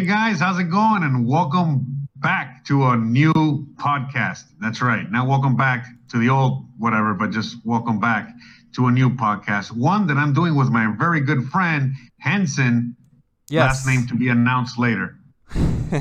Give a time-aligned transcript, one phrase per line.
[0.00, 1.02] Hey guys, how's it going?
[1.02, 3.34] And welcome back to a new
[3.74, 4.44] podcast.
[4.58, 5.04] That's right.
[5.12, 8.30] Now, welcome back to the old whatever, but just welcome back
[8.76, 9.72] to a new podcast.
[9.72, 12.96] One that I'm doing with my very good friend Hanson.
[13.50, 13.84] Yes.
[13.84, 15.18] Last name to be announced later.
[15.54, 15.98] oh,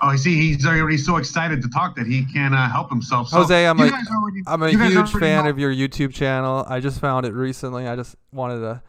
[0.00, 3.28] I see, he's already so excited to talk that he can't uh, help himself.
[3.28, 6.64] So Jose, I'm a, already- I'm a huge fan know- of your YouTube channel.
[6.66, 7.86] I just found it recently.
[7.86, 8.82] I just wanted to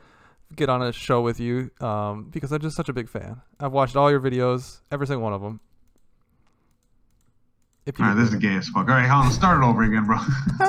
[0.55, 3.41] get on a show with you um, because I'm just such a big fan.
[3.59, 5.59] I've watched all your videos, every single one of them.
[7.85, 8.87] If you All right, this is gay as fuck.
[8.87, 10.17] All right, hold on, start it over again, bro.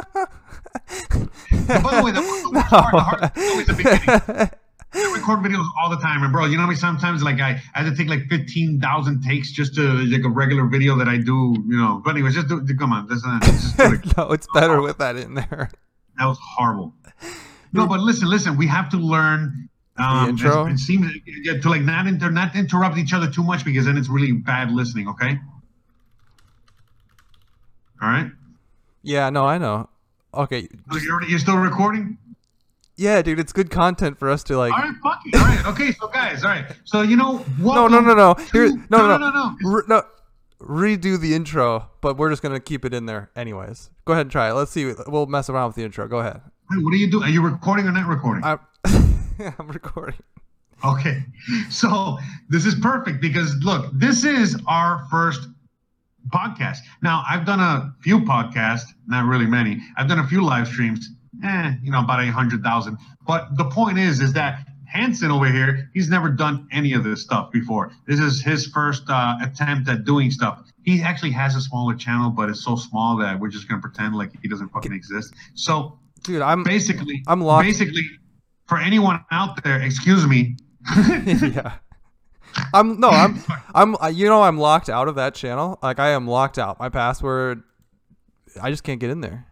[1.66, 4.50] By the way, the, the worst part, the hard, always the beginning.
[4.94, 7.60] I record videos all the time, and bro, you know how many sometimes like I,
[7.74, 11.08] I had to take like fifteen thousand takes just to like a regular video that
[11.08, 12.00] I do, you know.
[12.04, 14.16] But anyways, just do, come on, just, uh, just do it.
[14.16, 15.70] no, it's better with that in there.
[16.18, 16.94] That was horrible.
[17.72, 19.68] No, but listen, listen, we have to learn.
[19.96, 20.66] Um, intro?
[20.66, 21.06] It, seems
[21.62, 24.70] to like not inter, not interrupt each other too much because then it's really bad
[24.72, 25.08] listening.
[25.08, 25.38] Okay.
[28.02, 28.30] All right.
[29.02, 29.88] Yeah, no, I know.
[30.32, 32.18] Okay, Oh, you're, you're still recording?
[32.96, 34.72] yeah, dude, it's good content for us to like.
[34.72, 35.36] All right, fuck it.
[35.36, 36.64] All right, okay, so guys, all right.
[36.84, 38.34] So you know, No, no, no, no.
[38.52, 39.56] Here, no, no, no, no, no.
[39.70, 40.02] Re- no.
[40.60, 43.90] Redo the intro, but we're just gonna keep it in there anyways.
[44.06, 44.54] Go ahead and try it.
[44.54, 44.92] Let's see.
[45.06, 46.08] We'll mess around with the intro.
[46.08, 46.40] Go ahead.
[46.70, 47.24] Hey, What are you doing?
[47.24, 48.42] Are you recording or not recording?
[48.44, 48.58] I'm,
[49.58, 50.20] I'm recording.
[50.84, 51.22] Okay,
[51.70, 52.18] so
[52.48, 55.48] this is perfect because look, this is our first
[56.28, 56.78] podcast.
[57.02, 59.80] Now, I've done a few podcasts, not really many.
[59.96, 61.08] I've done a few live streams,
[61.42, 62.98] eh, you know, about eight hundred thousand.
[63.26, 67.22] But the point is, is that Hanson over here, he's never done any of this
[67.22, 67.90] stuff before.
[68.06, 70.62] This is his first uh, attempt at doing stuff.
[70.82, 74.14] He actually has a smaller channel, but it's so small that we're just gonna pretend
[74.14, 75.32] like he doesn't fucking exist.
[75.54, 78.02] So Dude, I'm basically, I'm locked- Basically,
[78.66, 80.56] for anyone out there, excuse me.
[80.96, 81.76] yeah.
[82.72, 83.42] I'm no, I'm
[83.74, 85.78] I'm you know I'm locked out of that channel.
[85.82, 86.78] Like I am locked out.
[86.78, 87.62] My password
[88.60, 89.46] I just can't get in there.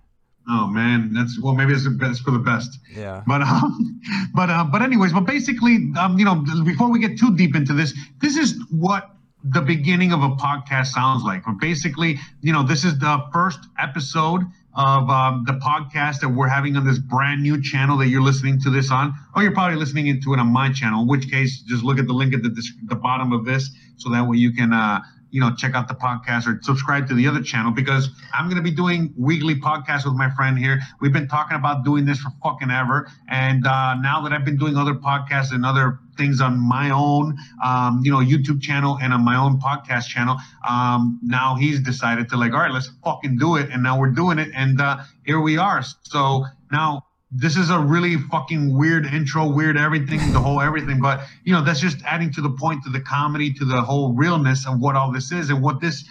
[0.48, 2.78] Oh man, that's well, maybe it's the best for the best.
[2.94, 3.22] Yeah.
[3.26, 4.00] But um,
[4.34, 7.72] but uh, but anyways, but basically, um, you know, before we get too deep into
[7.72, 9.10] this, this is what
[9.44, 11.44] the beginning of a podcast sounds like.
[11.44, 14.42] But basically, you know, this is the first episode
[14.74, 18.60] of um, the podcast that we're having on this brand new channel that you're listening
[18.60, 21.02] to this on, or you're probably listening into it on my channel.
[21.02, 22.50] In which case, just look at the link at the
[22.86, 24.72] the bottom of this, so that way you can.
[24.72, 25.00] Uh,
[25.32, 28.60] you know, check out the podcast or subscribe to the other channel because I'm to
[28.60, 30.78] be doing weekly podcasts with my friend here.
[31.00, 33.08] We've been talking about doing this for fucking ever.
[33.28, 37.36] And uh, now that I've been doing other podcasts and other things on my own,
[37.62, 40.36] um, you know, YouTube channel and on my own podcast channel,
[40.68, 43.70] um, now he's decided to like, all right, let's fucking do it.
[43.70, 44.48] And now we're doing it.
[44.54, 45.82] And uh, here we are.
[46.02, 51.00] So now this is a really fucking weird intro, weird everything, the whole everything.
[51.00, 54.12] But you know, that's just adding to the point, to the comedy, to the whole
[54.12, 56.04] realness of what all this is and what this,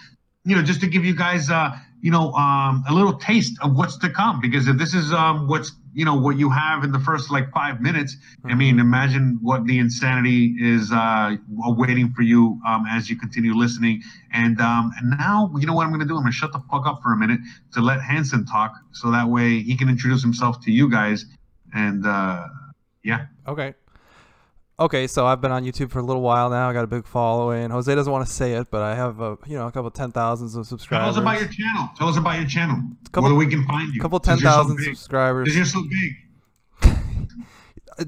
[0.44, 3.76] you know, just to give you guys, uh, you know, um, a little taste of
[3.76, 4.40] what's to come.
[4.40, 7.52] Because if this is um, what's, you know, what you have in the first like
[7.52, 13.08] five minutes, I mean, imagine what the insanity is uh, waiting for you um, as
[13.08, 14.02] you continue listening.
[14.32, 16.16] And um, and now, you know what I'm going to do?
[16.16, 17.40] I'm going to shut the fuck up for a minute
[17.74, 21.24] to let Hanson talk, so that way he can introduce himself to you guys.
[21.72, 22.48] And uh,
[23.04, 23.74] yeah, Okay.
[24.80, 26.68] Okay, so I've been on YouTube for a little while now.
[26.68, 27.70] I got a big following.
[27.70, 30.10] Jose doesn't want to say it, but I have a you know a couple ten
[30.10, 31.14] thousands of subscribers.
[31.14, 31.90] tell us about your channel.
[31.96, 32.78] Tell us about your channel.
[33.12, 34.00] Couple- Where we can find you.
[34.00, 35.44] couple ten thousand so subscribers.
[35.44, 36.88] Because you're so big.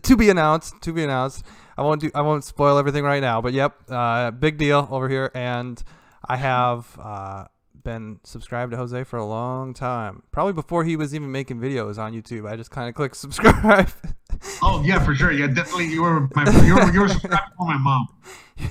[0.02, 0.80] To be announced.
[0.82, 1.44] To be announced.
[1.76, 2.10] I won't do.
[2.14, 3.42] I won't spoil everything right now.
[3.42, 5.30] But yep, uh, big deal over here.
[5.34, 5.80] And
[6.26, 7.44] I have uh,
[7.84, 10.22] been subscribed to Jose for a long time.
[10.32, 12.50] Probably before he was even making videos on YouTube.
[12.50, 13.90] I just kind of clicked subscribe.
[14.62, 15.32] Oh yeah, for sure.
[15.32, 15.88] Yeah, definitely.
[15.88, 18.08] You were my you were, you were subscribed for my mom.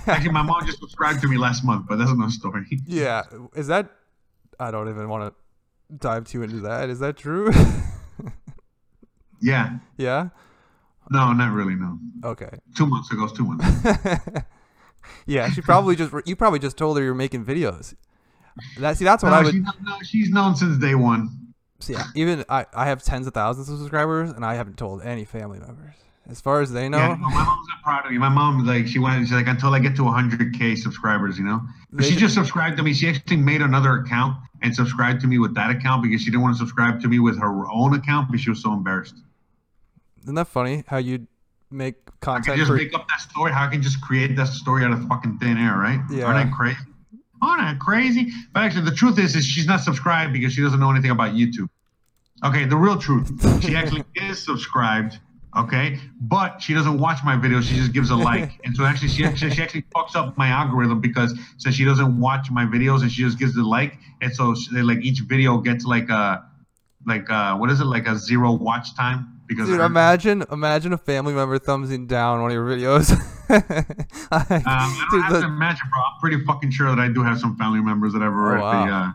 [0.08, 2.66] Actually, my mom just subscribed to me last month, but that's another story.
[2.88, 3.24] yeah.
[3.56, 3.90] Is that?
[4.60, 6.90] I don't even want to dive too into that.
[6.90, 7.52] Is that true?
[9.44, 9.80] Yeah.
[9.98, 10.30] yeah.
[11.12, 11.76] No, not really.
[11.76, 12.00] No.
[12.24, 12.50] Okay.
[12.78, 13.28] Two months ago.
[13.28, 13.66] Two months.
[15.26, 17.94] yeah, she probably just you probably just told her you're making videos.
[18.80, 19.54] That see, that's what no, I would.
[19.54, 21.30] she's, no, she's known since day one.
[21.84, 25.02] See, yeah, even I, I have tens of thousands of subscribers, and I haven't told
[25.02, 25.94] any family members.
[26.30, 28.18] As far as they know, Yeah, my mom's not proud of me.
[28.18, 31.62] My mom, like, she went, she's like, until I get to 100k subscribers, you know.
[31.92, 32.94] But she just subscribed to me.
[32.94, 36.42] She actually made another account and subscribed to me with that account because she didn't
[36.44, 39.16] want to subscribe to me with her own account because she was so embarrassed.
[40.24, 41.28] isn't that funny how you
[41.70, 41.96] make
[42.26, 42.78] I can just for?
[42.78, 43.52] make up that story.
[43.52, 46.00] How I can just create that story out of fucking thin air, right?
[46.10, 46.24] Yeah.
[46.24, 46.78] Aren't I crazy?
[47.44, 48.32] Aren't crazy?
[48.54, 51.34] But actually, the truth is, is she's not subscribed because she doesn't know anything about
[51.34, 51.70] YouTube.
[52.44, 53.32] Okay, the real truth.
[53.64, 55.20] She actually is subscribed
[55.56, 57.64] Okay, but she doesn't watch my videos.
[57.64, 60.48] She just gives a like, and so actually, she actually she actually fucks up my
[60.48, 64.34] algorithm because since she doesn't watch my videos and she just gives the like, and
[64.34, 66.44] so she, like each video gets like a
[67.06, 70.98] like uh what is it like a zero watch time because Dude, imagine imagine a
[70.98, 73.10] family member thumbsing down one of your videos.
[73.50, 76.02] Like, Um, I don't dude, have the- to imagine, bro.
[76.02, 78.60] I'm pretty fucking sure that I do have some family members that ever Oh, read
[78.60, 78.64] the.
[78.92, 79.08] wow.
[79.10, 79.12] Uh,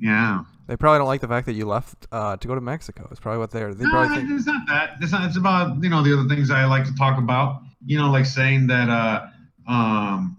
[0.00, 0.44] yeah.
[0.66, 3.06] they probably don't like the fact that you left uh, to go to Mexico.
[3.10, 3.72] It's probably what they're.
[3.74, 4.30] They No, probably think.
[4.32, 4.90] it's not that.
[5.00, 5.24] It's not.
[5.26, 7.62] It's about you know the other things I like to talk about.
[7.84, 8.88] You know, like saying that.
[8.88, 9.26] uh
[9.70, 10.36] um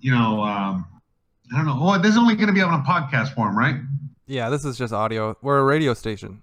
[0.00, 0.86] You know, um
[1.52, 1.78] I don't know.
[1.80, 3.76] Oh, this is only going to be on a podcast form, right?
[4.26, 5.36] Yeah, this is just audio.
[5.42, 6.42] We're a radio station.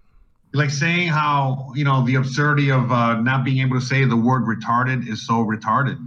[0.54, 4.16] Like saying how you know the absurdity of uh, not being able to say the
[4.16, 5.98] word retarded is so retarded.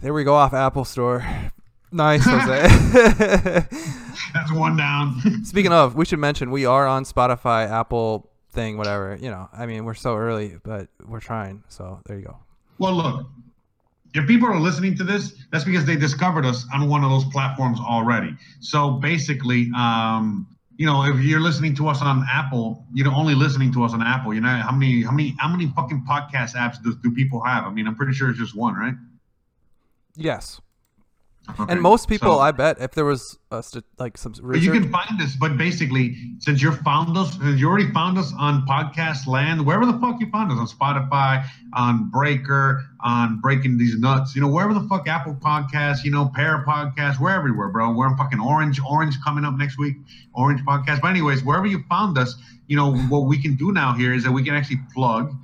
[0.00, 1.26] There we go off Apple Store.
[1.90, 3.66] Nice, Jose.
[4.34, 5.20] That's one down.
[5.44, 9.18] Speaking of, we should mention we are on Spotify, Apple thing, whatever.
[9.20, 11.62] You know, I mean, we're so early, but we're trying.
[11.68, 12.36] So there you go.
[12.78, 13.26] Well, look,
[14.14, 17.24] if people are listening to this, that's because they discovered us on one of those
[17.26, 18.36] platforms already.
[18.60, 20.46] So basically, um,
[20.78, 24.00] you know, if you're listening to us on Apple, you're only listening to us on
[24.00, 24.32] Apple.
[24.32, 27.64] You know, how many, how many, how many fucking podcast apps do, do people have?
[27.64, 28.94] I mean, I'm pretty sure it's just one, right?
[30.14, 30.60] Yes.
[31.60, 34.60] Okay, And most people, so- I bet, if there was a st- like some But
[34.60, 38.32] you can find us, but basically, since you found us, since you already found us
[38.38, 43.78] on podcast land, wherever the fuck you found us on Spotify, on Breaker, on Breaking
[43.78, 47.68] These Nuts, you know, wherever the fuck Apple Podcasts, you know, Pear Podcast, we're everywhere,
[47.68, 47.92] bro.
[47.92, 49.96] We're on fucking Orange, Orange coming up next week,
[50.34, 51.00] Orange Podcast.
[51.00, 52.36] But anyways, wherever you found us,
[52.66, 55.34] you know, what we can do now here is that we can actually plug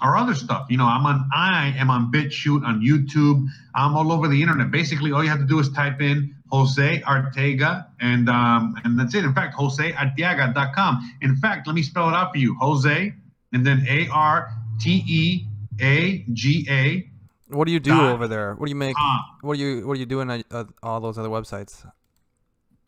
[0.00, 0.66] our other stuff.
[0.70, 3.46] You know, I'm on I am on BitChute on YouTube.
[3.74, 4.70] I'm all over the internet.
[4.70, 9.14] Basically, all you have to do is type in Jose Arteaga and um, and that's
[9.14, 9.24] it.
[9.24, 11.16] In fact, josearteaga.com.
[11.22, 12.56] In fact, let me spell it out for you.
[12.60, 13.12] Jose
[13.52, 14.50] and then A R
[14.80, 15.46] T E
[15.80, 17.08] A G A.
[17.54, 18.54] what do you do dot over there?
[18.54, 18.96] What do you make?
[19.42, 21.84] What do you What are you doing at uh, all those other websites?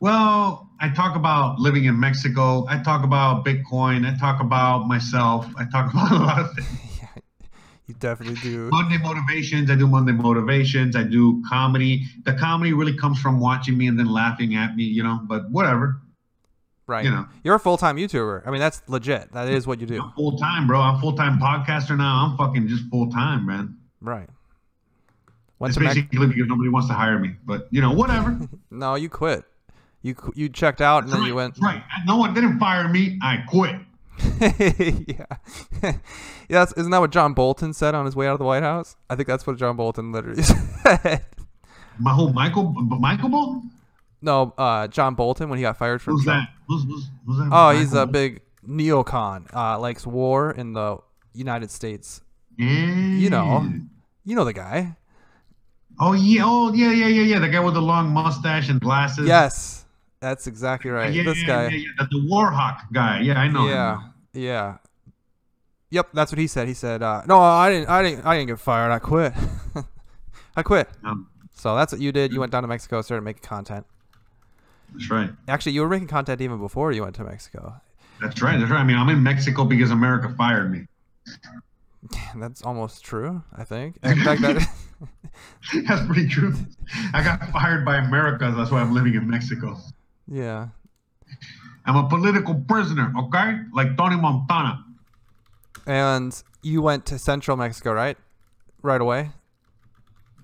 [0.00, 2.67] Well, I talk about living in Mexico.
[2.69, 4.05] I talk about Bitcoin.
[4.05, 5.47] I talk about myself.
[5.56, 6.92] I talk about a lot of things.
[7.93, 8.69] You definitely do.
[8.71, 9.71] Monday motivations.
[9.71, 10.97] I do Monday motivations.
[10.97, 12.05] I do comedy.
[12.25, 15.21] The comedy really comes from watching me and then laughing at me, you know.
[15.25, 16.00] But whatever,
[16.87, 17.05] Right.
[17.05, 17.27] you know.
[17.44, 18.47] You're a full time YouTuber.
[18.47, 19.33] I mean, that's legit.
[19.33, 20.03] That is what you do.
[20.03, 20.81] I'm full time, bro.
[20.81, 22.27] I'm full time podcaster now.
[22.27, 23.77] I'm fucking just full time, man.
[24.00, 24.29] Right.
[25.59, 27.37] Went It's to Mex- basically because nobody wants to hire me.
[27.44, 28.39] But you know, whatever.
[28.71, 29.44] no, you quit.
[30.03, 31.59] You you checked out and then right, you went.
[31.62, 31.83] right.
[32.06, 33.19] No one didn't fire me.
[33.23, 33.77] I quit.
[34.41, 35.25] yeah.
[35.83, 35.93] yeah.
[36.49, 38.97] That's, isn't that what John Bolton said on his way out of the White House?
[39.11, 41.25] I think that's what John Bolton literally said.
[41.99, 43.71] My whole Michael, Michael Bolton.
[44.21, 46.49] no, uh, John Bolton when he got fired from Who's Trump.
[46.49, 46.55] that?
[46.69, 47.49] Who's, who's, who's that?
[47.53, 49.55] Oh, he's Michael a big neocon.
[49.55, 50.99] Uh, likes war in the
[51.35, 52.21] United States.
[52.59, 53.19] Bolton?
[53.19, 53.71] You know,
[54.25, 54.97] you know the guy.
[56.01, 56.43] Oh yeah.
[56.45, 56.91] Oh yeah.
[56.93, 57.07] Yeah.
[57.09, 57.23] Yeah.
[57.23, 57.39] Yeah.
[57.41, 59.27] The guy with the long mustache and glasses.
[59.29, 59.85] Yes,
[60.21, 61.13] that's exactly right.
[61.13, 61.63] Yeah, this yeah, guy.
[61.69, 63.21] Yeah, yeah, The, the Warhawk guy.
[63.21, 63.67] Yeah, I know.
[63.99, 64.12] him.
[64.32, 64.79] Yeah.
[65.90, 66.69] Yep, that's what he said.
[66.69, 67.88] He said, uh, "No, I didn't.
[67.88, 68.25] I didn't.
[68.25, 68.90] I didn't get fired.
[68.90, 69.34] I quit.
[70.56, 72.32] I quit." Um, So that's what you did.
[72.32, 73.84] You went down to Mexico, started making content.
[74.94, 75.31] that's right.
[75.49, 77.75] Actually, you were making content even before you went to Mexico.
[78.23, 78.58] That's right.
[78.58, 78.81] That's right.
[78.81, 80.87] I mean, I'm in Mexico because America fired me.
[82.37, 83.43] That's almost true.
[83.55, 83.96] I think.
[84.02, 84.67] In fact, that
[85.87, 86.55] That's pretty true.
[87.12, 88.53] I got fired by America.
[88.56, 89.77] That's why I'm living in Mexico.
[90.27, 90.69] yeah.
[91.86, 93.12] I'm a political prisoner.
[93.19, 94.84] Okay, like Tony Montana.
[95.86, 98.17] And you went to Central Mexico, right?
[98.82, 99.31] Right away.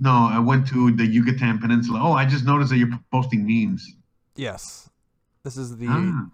[0.01, 2.01] No, I went to the Yucatan Peninsula.
[2.03, 3.95] Oh, I just noticed that you're posting memes.
[4.37, 4.89] Yes.
[5.45, 6.27] This is the Ah.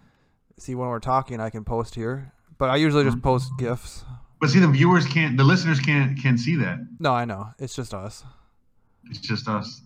[0.57, 1.39] see when we're talking.
[1.39, 4.03] I can post here, but I usually just post gifs.
[4.39, 6.79] But see, the viewers can't, the listeners can't, can't see that.
[6.99, 7.51] No, I know.
[7.57, 8.23] It's just us.
[9.05, 9.81] It's just us.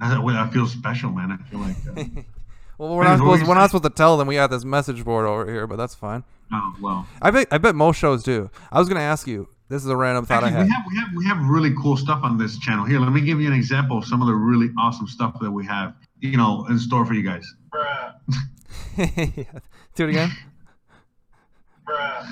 [0.00, 1.32] I, I feel special, man.
[1.32, 1.76] I feel like.
[1.86, 2.22] Uh,
[2.82, 5.24] Well, we're not supposed we're not supposed to tell them we got this message board
[5.24, 6.24] over here, but that's fine.
[6.52, 7.06] oh well.
[7.22, 8.50] I bet I bet most shows do.
[8.72, 9.48] I was gonna ask you.
[9.68, 10.66] This is a random thought Actually, I had.
[10.66, 12.84] we have we have we have really cool stuff on this channel.
[12.84, 15.50] Here, let me give you an example of some of the really awesome stuff that
[15.52, 17.46] we have, you know, in store for you guys.
[18.98, 19.04] Yeah.
[19.94, 20.32] Do it again.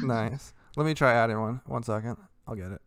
[0.03, 0.53] Nice.
[0.77, 1.61] Let me try adding one.
[1.67, 2.17] One second.
[2.49, 2.81] I'll get it.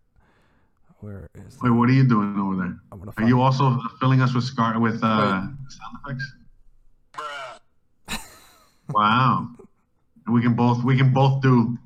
[0.99, 1.57] Where is?
[1.61, 2.77] Wait, what are you doing over there?
[2.91, 6.33] I'm gonna Are you also filling us with scar with uh, sound effects?
[8.93, 9.49] Wow.
[10.27, 11.77] We can both we can both do.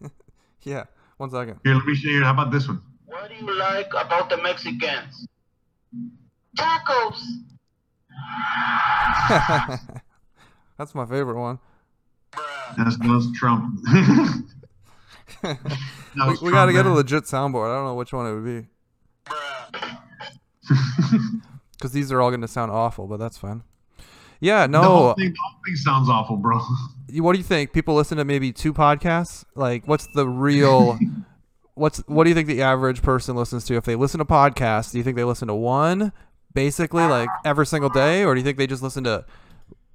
[0.62, 0.85] yeah.
[1.16, 1.61] One second.
[1.64, 2.23] Here, let me show you.
[2.25, 2.82] How about this one?
[3.06, 5.26] What do you like about the Mexicans?
[6.58, 7.23] Tacos.
[10.78, 11.58] That's my favorite one.
[12.76, 13.80] That's, that's Trump.
[16.16, 17.70] No, we, we got to get a legit soundboard.
[17.70, 18.66] I don't know which one it would be
[21.73, 23.62] because these are all going to sound awful, but that's fine.
[24.40, 25.14] Yeah, The whole no.
[25.14, 26.61] thing, the whole thing sounds awful, bro.
[27.14, 27.73] What do you think?
[27.73, 29.45] People listen to maybe two podcasts.
[29.55, 30.99] Like, what's the real?
[31.75, 33.75] what's what do you think the average person listens to?
[33.76, 36.12] If they listen to podcasts, do you think they listen to one
[36.52, 39.25] basically like every single day, or do you think they just listen to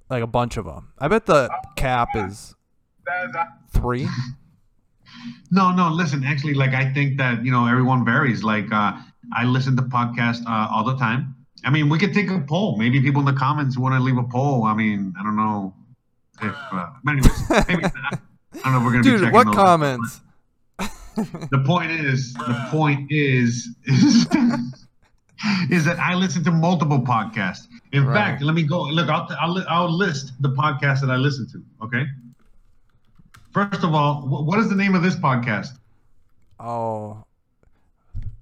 [0.08, 0.92] like a bunch of them?
[0.98, 2.54] I bet the cap is
[3.72, 4.08] three.
[5.50, 5.90] No, no.
[5.90, 8.42] Listen, actually, like I think that you know everyone varies.
[8.42, 8.96] Like uh,
[9.36, 11.34] I listen to podcasts uh, all the time.
[11.64, 12.76] I mean, we could take a poll.
[12.76, 14.64] Maybe people in the comments want to leave a poll.
[14.64, 15.74] I mean, I don't know
[16.42, 16.54] if.
[16.72, 17.94] Uh, but anyways, maybe not.
[17.94, 18.18] I
[18.64, 19.54] don't know if we're gonna be Dude, checking what those.
[19.54, 20.20] comments?
[21.16, 24.26] The point is, the point is, is,
[25.70, 27.66] is that I listen to multiple podcasts.
[27.92, 28.14] In Right.
[28.14, 28.84] fact, let me go.
[28.84, 31.62] Look, I'll, I'll, I'll list the podcasts that I listen to.
[31.84, 32.06] Okay.
[33.52, 35.68] First of all, wh- what is the name of this podcast?
[36.58, 37.22] Oh,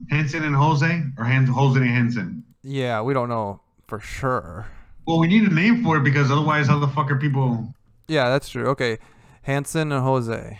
[0.08, 2.44] Henson and Jose, or Hans, Jose and Henson?
[2.62, 4.66] Yeah, we don't know for sure.
[5.06, 7.74] Well, we need a name for it because otherwise, how the fuck are people?
[8.08, 8.66] Yeah, that's true.
[8.68, 8.98] Okay,
[9.42, 10.58] Hanson and Jose,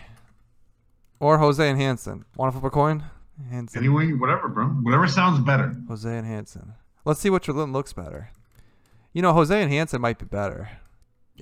[1.19, 2.25] or Jose and Hanson.
[2.35, 3.03] Want to flip a coin?
[3.49, 4.67] Hanson, Anyway, whatever, bro.
[4.67, 5.75] Whatever sounds better.
[5.87, 6.73] Jose and Hanson.
[7.05, 8.29] Let's see which one looks better.
[9.13, 10.69] You know, Jose and Hanson might be better.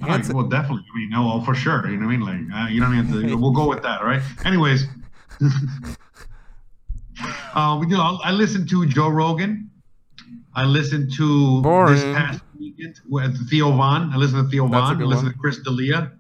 [0.02, 0.86] Right, Hanson, well, definitely.
[0.94, 1.90] I mean, no, oh, for sure.
[1.90, 2.50] You know what I mean?
[2.50, 3.36] Like, uh, you don't have to.
[3.40, 4.22] we'll go with that, right?
[4.46, 4.86] Anyways,
[7.54, 8.00] uh, we do.
[8.00, 9.69] I listen to Joe Rogan.
[10.56, 12.16] I listen to this Boring.
[12.16, 14.12] past weekend with Theo Von.
[14.14, 14.96] I listen to Theo Von.
[14.96, 15.34] I good listen one.
[15.34, 16.12] to Chris D'Elia.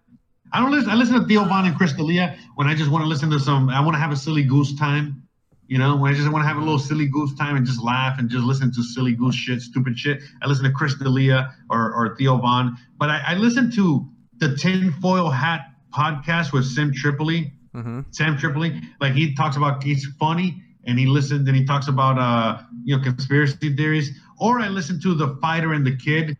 [0.51, 0.89] I don't listen.
[0.89, 3.39] I listen to Theo Von and Chris D'Elia when I just want to listen to
[3.39, 3.69] some.
[3.69, 5.23] I want to have a silly goose time.
[5.67, 7.81] You know, when I just want to have a little silly goose time and just
[7.81, 10.21] laugh and just listen to silly goose shit, stupid shit.
[10.41, 12.75] I listen to Chris D'Elia or, or Theo Von.
[12.97, 15.61] But I, I listen to the Tinfoil Hat
[15.93, 17.53] podcast with Sam Tripoli.
[17.73, 18.81] hmm Sam Tripoli.
[18.99, 22.95] Like he talks about he's funny and he listens and he talks about uh you
[22.97, 24.11] know conspiracy theories.
[24.39, 26.37] Or I listen to the fighter and the kid.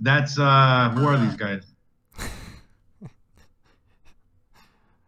[0.00, 1.64] That's uh who are these guys?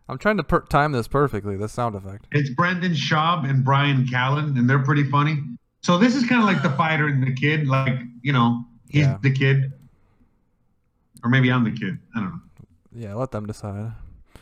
[0.08, 1.56] I'm trying to per- time this perfectly.
[1.56, 2.26] The sound effect.
[2.32, 5.38] It's Brendan Schaub and Bryan Callen, and they're pretty funny.
[5.82, 7.68] So this is kind of like the fighter and the kid.
[7.68, 9.18] Like you know, he's Yeah.
[9.22, 9.72] the kid,
[11.22, 11.98] or maybe I'm the kid.
[12.16, 12.40] I don't know.
[12.92, 13.92] Yeah, let them decide.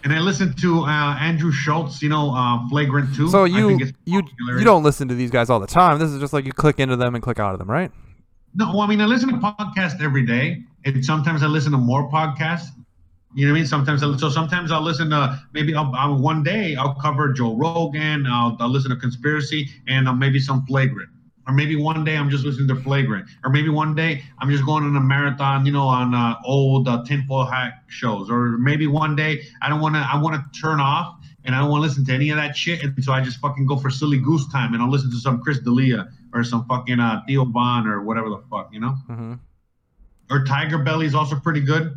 [0.05, 2.03] And I listened to uh, Andrew Schulz.
[2.03, 3.29] You know, uh, Flagrant Two.
[3.29, 5.99] So I you think it's you you don't listen to these guys all the time.
[5.99, 7.91] This is just like you click into them and click out of them, right?
[8.55, 11.79] No, well, I mean, I listen to podcasts every day, and sometimes I listen to
[11.79, 12.69] more podcasts.
[13.35, 13.67] You know what I mean?
[13.67, 17.55] Sometimes, I, so sometimes I'll listen to maybe I'll, I'll, one day I'll cover Joe
[17.57, 18.27] Rogan.
[18.27, 21.11] I'll, I'll listen to conspiracy and uh, maybe some flagrant,
[21.49, 24.65] or maybe one day I'm just listening to flagrant, or maybe one day I'm just
[24.67, 28.87] going on a marathon, you know, on uh, old uh, tinfoil hat shows, or maybe
[28.87, 31.83] one day I don't want to, I want to turn off and I don't want
[31.83, 34.19] to listen to any of that shit, and so I just fucking go for silly
[34.19, 37.87] goose time and I'll listen to some Chris D'Elia or some fucking uh, Theo Von
[37.87, 39.35] or whatever the fuck, you know Mm-hmm.
[40.31, 41.97] or Tiger Belly's also pretty good.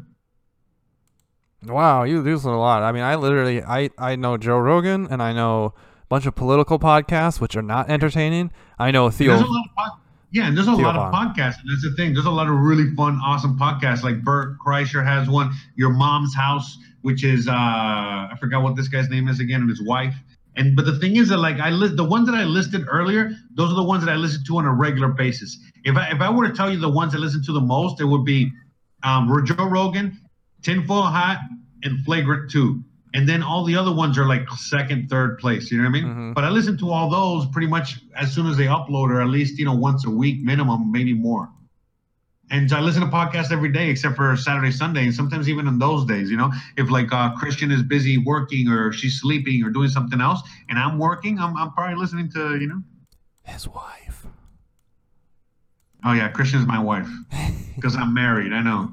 [1.63, 2.81] Wow, you listen a lot.
[2.81, 5.75] I mean, I literally I I know Joe Rogan and I know
[6.11, 8.51] bunch of political podcasts which are not entertaining.
[8.77, 9.31] I know Theo.
[9.31, 9.99] There's a lot of pod-
[10.31, 12.13] yeah, and there's a Theo lot of podcasts, and that's the thing.
[12.13, 14.03] There's a lot of really fun, awesome podcasts.
[14.03, 18.89] Like Bert Kreischer has one, Your Mom's House, which is uh I forgot what this
[18.89, 20.13] guy's name is again, and his wife.
[20.57, 23.31] And but the thing is that like I list the ones that I listed earlier,
[23.55, 25.57] those are the ones that I listen to on a regular basis.
[25.85, 28.01] If I if I were to tell you the ones I listen to the most,
[28.01, 28.51] it would be
[29.03, 30.19] um Joe Rogan,
[30.61, 31.39] Tinfoil Hat,
[31.83, 32.83] and Flagrant Two.
[33.13, 35.69] And then all the other ones are like second, third place.
[35.69, 36.05] You know what I mean?
[36.05, 36.33] Mhm.
[36.33, 39.27] But I listen to all those pretty much as soon as they upload, or at
[39.29, 41.49] least you know once a week minimum, maybe more.
[42.49, 45.79] And I listen to podcasts every day except for Saturday, Sunday, and sometimes even in
[45.79, 46.29] those days.
[46.29, 50.19] You know, if like uh, Christian is busy working or she's sleeping or doing something
[50.19, 52.81] else, and I'm working, I'm, I'm probably listening to you know.
[53.43, 54.25] His wife.
[56.03, 57.09] Oh yeah, Christian's my wife
[57.75, 58.53] because I'm married.
[58.53, 58.91] I know.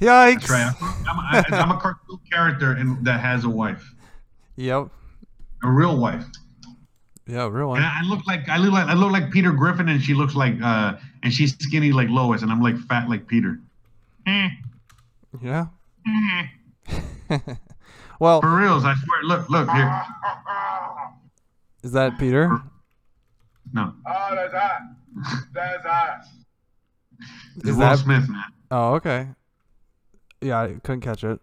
[0.00, 0.46] Yikes.
[0.46, 0.74] That's right.
[0.80, 3.84] I'm, I, I'm a cartoon character and that has a wife,
[4.56, 4.88] Yep.
[5.62, 6.24] a real wife.
[7.26, 7.82] Yeah, real And one.
[7.82, 10.34] I I look like I look like I look like Peter Griffin, and she looks
[10.34, 13.60] like uh, and she's skinny like Lois, and I'm like fat like Peter.
[14.26, 14.48] Eh,
[15.40, 15.66] Yeah.
[16.08, 17.38] eh.
[18.18, 19.22] well, For reals, I swear.
[19.22, 20.02] Look, look here.
[21.84, 22.50] is that Peter?
[23.72, 24.80] No, Oh, that's hot.
[25.54, 26.24] That's hot.
[27.56, 28.44] it's Is Will that- Smith, man.
[28.72, 29.28] Oh, okay.
[30.40, 31.40] Yeah, I couldn't catch it.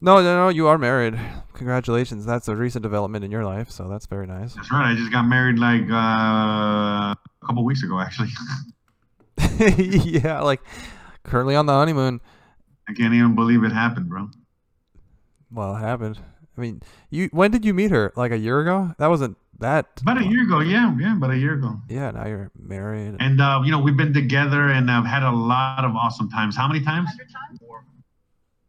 [0.00, 1.18] No, no, no, you are married.
[1.54, 2.26] Congratulations.
[2.26, 4.54] That's a recent development in your life, so that's very nice.
[4.54, 4.92] That's right.
[4.92, 8.28] I just got married like uh, a couple weeks ago, actually.
[10.04, 10.60] yeah, like
[11.24, 12.20] currently on the honeymoon.
[12.88, 14.28] I can't even believe it happened, bro.
[15.50, 16.20] Well, it happened.
[16.56, 18.12] I mean, you when did you meet her?
[18.16, 18.94] Like a year ago?
[18.98, 20.00] That wasn't that.
[20.02, 21.80] About a year ago, yeah, yeah, about a year ago.
[21.88, 23.16] Yeah, now you're married.
[23.20, 26.56] And uh, you know, we've been together and I've had a lot of awesome times.
[26.56, 27.08] How many times?
[27.08, 27.60] 100 times?
[27.60, 27.84] More.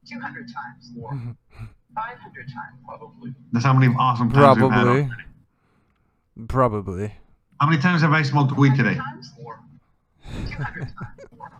[0.08, 0.92] 200 times?
[0.96, 1.12] More.
[1.96, 2.78] 500 times?
[2.86, 3.34] Probably.
[3.52, 4.84] That's how many awesome times we've had.
[4.84, 5.10] Probably.
[6.48, 7.14] Probably.
[7.60, 8.96] How many times have I smoked weed today?
[8.96, 9.32] times?
[9.42, 9.60] More.
[10.32, 10.94] 200 times?
[11.36, 11.52] More.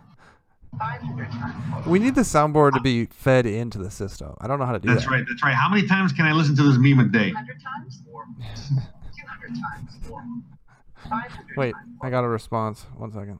[0.78, 1.86] 500 times?
[1.86, 4.34] We need the soundboard to be fed into the system.
[4.40, 5.10] I don't know how to do That's that.
[5.10, 5.24] That's right.
[5.28, 5.54] That's right.
[5.54, 7.32] How many times can I listen to this meme a day?
[7.32, 8.02] 100 times?
[9.48, 9.56] More.
[9.56, 10.08] 200 times?
[10.08, 10.22] More.
[11.08, 11.96] 500 Wait, times?
[12.02, 12.86] I got a response.
[12.96, 13.38] One second.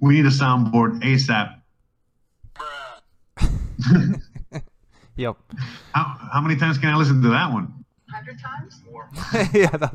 [0.00, 1.56] We need a soundboard ASAP.
[5.20, 5.36] Yep.
[5.92, 7.84] How, how many times can I listen to that one?
[8.10, 8.80] 100 times?
[8.90, 9.10] More.
[9.52, 9.94] yeah, that,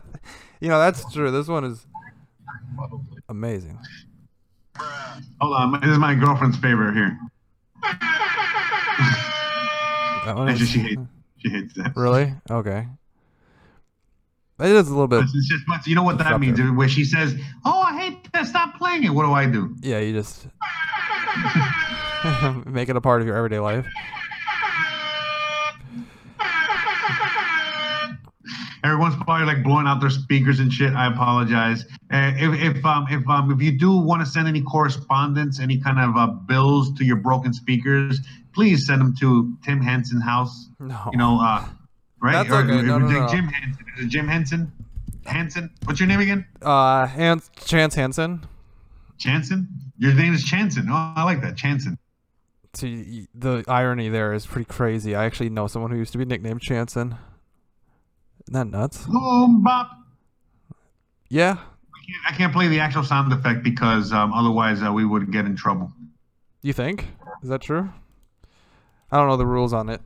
[0.60, 1.32] you know that's true.
[1.32, 1.88] This one is
[3.28, 3.80] amazing.
[5.42, 5.82] Hold on.
[5.82, 7.18] This is my girlfriend's favorite here.
[10.26, 11.02] That one Actually, is, she hates,
[11.38, 11.94] she hates that.
[11.96, 12.86] really okay.
[14.58, 15.24] It is a little bit.
[15.24, 16.60] It's just, but you know what that means?
[16.60, 17.36] Where she says,
[17.66, 18.48] "Oh, I hate that.
[18.48, 19.76] Stop playing it." What do I do?
[19.82, 20.48] Yeah, you just
[22.66, 23.86] make it a part of your everyday life.
[28.86, 30.94] Everyone's probably like blowing out their speakers and shit.
[30.94, 31.84] I apologize.
[32.14, 35.82] Uh, if if um if um if you do want to send any correspondence, any
[35.82, 38.22] kind of uh, bills to your broken speakers,
[38.54, 40.70] please send them to Tim Henson House.
[40.80, 41.10] No.
[41.12, 41.66] You know, uh,
[42.26, 42.48] right?
[42.48, 42.82] That's okay.
[42.82, 43.28] No, no, no.
[43.28, 43.86] Jim Henson.
[43.98, 44.72] Is it Jim Henson?
[45.26, 45.70] Hanson.
[45.86, 46.46] What's your name again?
[46.62, 48.46] Uh, Hans Chance Hansen.
[49.18, 49.68] Chanson.
[49.98, 50.88] Your name is Chanson.
[50.90, 51.56] Oh, I like that.
[51.56, 51.98] Chanson.
[52.74, 55.16] See, the irony there is pretty crazy.
[55.16, 57.16] I actually know someone who used to be nicknamed Chanson.
[58.44, 59.06] Isn't that nuts?
[59.06, 59.92] Boom bop.
[61.30, 61.58] Yeah.
[62.30, 65.56] I can't play the actual sound effect because um, otherwise uh, we would get in
[65.56, 65.92] trouble.
[66.62, 67.08] You think?
[67.42, 67.90] Is that true?
[69.12, 70.02] I don't know the rules on it.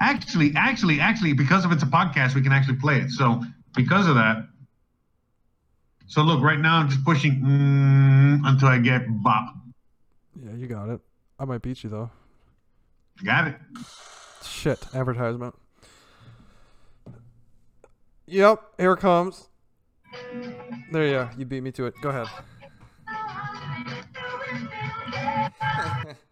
[0.00, 3.10] Actually, actually, actually, because of it's a podcast, we can actually play it.
[3.10, 3.42] So
[3.74, 4.46] because of that,
[6.06, 9.54] so look, right now I'm just pushing mm, until I get bop.
[10.40, 11.00] Yeah, you got it.
[11.38, 12.10] I might beat you though.
[13.24, 13.56] Got it.
[14.44, 15.54] Shit, advertisement.
[18.26, 19.48] Yep, here it comes.
[20.92, 21.30] There you are.
[21.36, 21.94] You beat me to it.
[22.02, 22.28] Go ahead.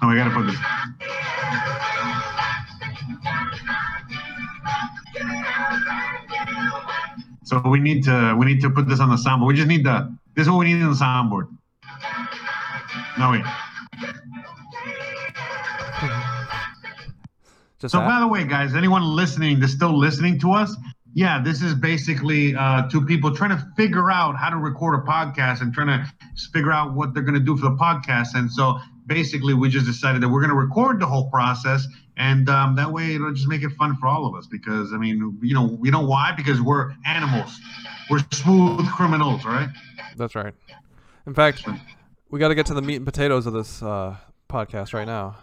[0.00, 0.56] Oh, I gotta put this.
[7.44, 9.48] So we need to we need to put this on the soundboard.
[9.48, 11.48] We just need the this is what we need on the soundboard.
[13.18, 13.44] No wait.
[17.80, 18.08] Just So that?
[18.08, 20.76] by the way, guys, anyone listening that's still listening to us,
[21.18, 25.02] yeah, this is basically uh, two people trying to figure out how to record a
[25.02, 26.06] podcast and trying to
[26.52, 28.36] figure out what they're going to do for the podcast.
[28.36, 32.48] And so basically, we just decided that we're going to record the whole process, and
[32.48, 34.46] um, that way it'll just make it fun for all of us.
[34.46, 36.34] Because I mean, you know, you know why?
[36.36, 37.58] Because we're animals.
[38.08, 39.70] We're smooth criminals, right?
[40.16, 40.54] That's right.
[41.26, 41.66] In fact,
[42.30, 44.14] we got to get to the meat and potatoes of this uh,
[44.48, 45.34] podcast right now.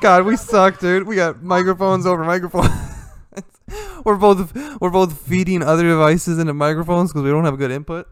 [0.00, 1.06] God, we suck, dude.
[1.06, 2.68] We got microphones over microphones.
[4.04, 7.70] we're both we're both feeding other devices into microphones because we don't have a good
[7.70, 8.08] input.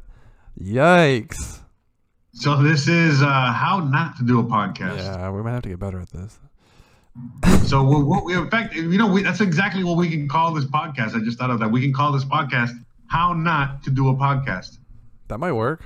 [0.60, 1.60] Yikes!
[2.32, 4.98] So this is uh, how not to do a podcast.
[4.98, 6.38] Yeah, we might have to get better at this.
[7.66, 10.54] So we what we in fact, you know, we, that's exactly what we can call
[10.54, 11.16] this podcast.
[11.16, 11.68] I just thought of that.
[11.68, 12.70] We can call this podcast
[13.08, 14.78] "How Not to Do a Podcast."
[15.28, 15.82] That might work.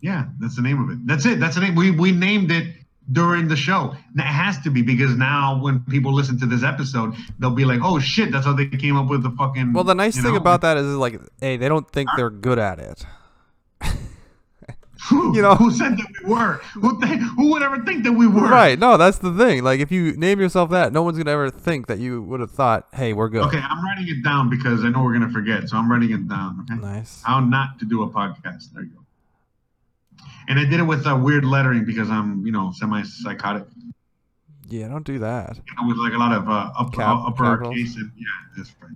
[0.00, 1.06] Yeah, that's the name of it.
[1.06, 1.40] That's it.
[1.40, 1.74] That's the name.
[1.74, 3.94] We we named it during the show.
[4.14, 7.80] It has to be because now when people listen to this episode, they'll be like,
[7.82, 10.36] "Oh shit, that's how they came up with the fucking." Well, the nice thing know?
[10.36, 13.04] about that is, like, hey, they don't think they're good at it.
[15.08, 16.60] who, you know- who said that we were?
[16.74, 18.48] Who th- who would ever think that we were?
[18.48, 18.78] Right.
[18.78, 19.64] No, that's the thing.
[19.64, 22.52] Like, if you name yourself that, no one's gonna ever think that you would have
[22.52, 25.68] thought, "Hey, we're good." Okay, I'm writing it down because I know we're gonna forget.
[25.68, 26.64] So I'm writing it down.
[26.70, 26.80] Okay.
[26.80, 27.22] Nice.
[27.24, 28.72] How not to do a podcast.
[28.72, 29.01] There you go.
[30.48, 33.64] And I did it with uh, weird lettering because I'm, you know, semi-psychotic.
[34.68, 35.56] Yeah, don't do that.
[35.56, 38.24] You know, with like a lot of uh, up, Cap- upper case and yeah,
[38.56, 38.92] that's right.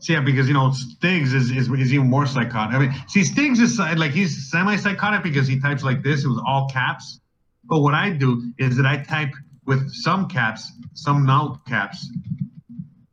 [0.00, 2.74] So yeah, because you know Stiggs is, is is even more psychotic.
[2.74, 6.38] I mean, see, Stiggs is uh, like he's semi-psychotic because he types like this with
[6.46, 7.20] all caps.
[7.64, 9.32] But what I do is that I type
[9.66, 12.08] with some caps, some no caps,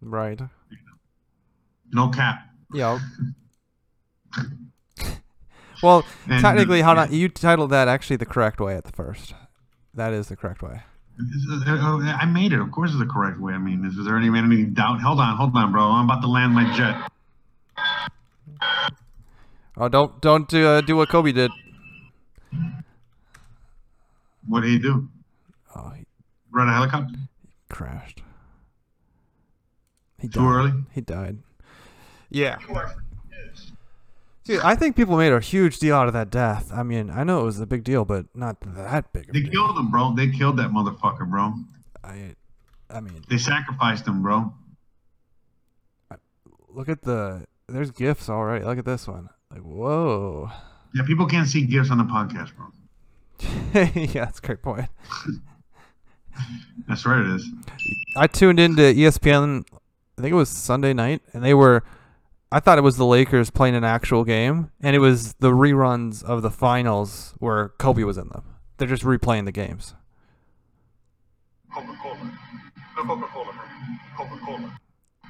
[0.01, 0.39] Right.
[1.91, 2.39] no cap.
[2.73, 2.99] Yeah.
[5.86, 9.34] well, And, technically, how not you titled that actually the correct way at the first.
[9.93, 10.82] That is the correct way.
[11.17, 12.60] Uh, I made it.
[12.60, 13.54] Of course, it's the correct way.
[13.54, 15.00] I mean, is, there any any doubt?
[15.02, 15.84] Hold on, hold on, bro.
[15.84, 17.10] I'm about to land my jet.
[19.78, 21.52] Oh, don't don't do, uh, do what Kobe did.
[24.48, 25.10] What did he do?
[25.76, 26.06] Oh, he
[26.52, 27.15] Run a helicopter?
[27.69, 28.21] crashed.
[30.19, 30.48] He Too died.
[30.48, 30.74] early?
[30.91, 31.38] He died.
[32.30, 32.58] Yeah.
[34.45, 36.71] Dude, I think people made a huge deal out of that death.
[36.71, 39.34] I mean, I know it was a big deal, but not that big.
[39.34, 39.51] They deal.
[39.51, 40.13] killed him, bro.
[40.15, 41.53] They killed that motherfucker, bro.
[42.03, 42.36] I,
[42.91, 44.53] I mean, They sacrificed him, bro.
[46.69, 47.45] look at the.
[47.67, 48.63] There's gifts already.
[48.63, 49.29] Look at this one.
[49.49, 50.51] Like, whoa.
[50.93, 52.67] Yeah, people can't see gifts on the podcast, bro.
[53.95, 54.88] yeah, that's a great point.
[56.88, 57.49] That's right, it is.
[58.17, 59.63] I tuned into ESPN.
[60.17, 61.84] I think it was Sunday night, and they were.
[62.56, 66.24] I thought it was the Lakers playing an actual game, and it was the reruns
[66.24, 68.44] of the finals where Kobe was in them.
[68.78, 69.94] They're just replaying the games.
[71.74, 72.32] Coca-Cola.
[72.96, 73.52] No Coca-Cola.
[74.15, 74.80] Coca-Cola.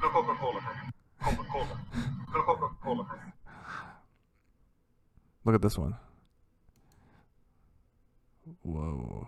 [0.04, 0.62] No Coca-Cola.
[1.24, 1.80] Coca-Cola.
[2.36, 3.08] No Coca-Cola.
[5.46, 5.96] Look at this one.
[8.62, 9.28] Whoa.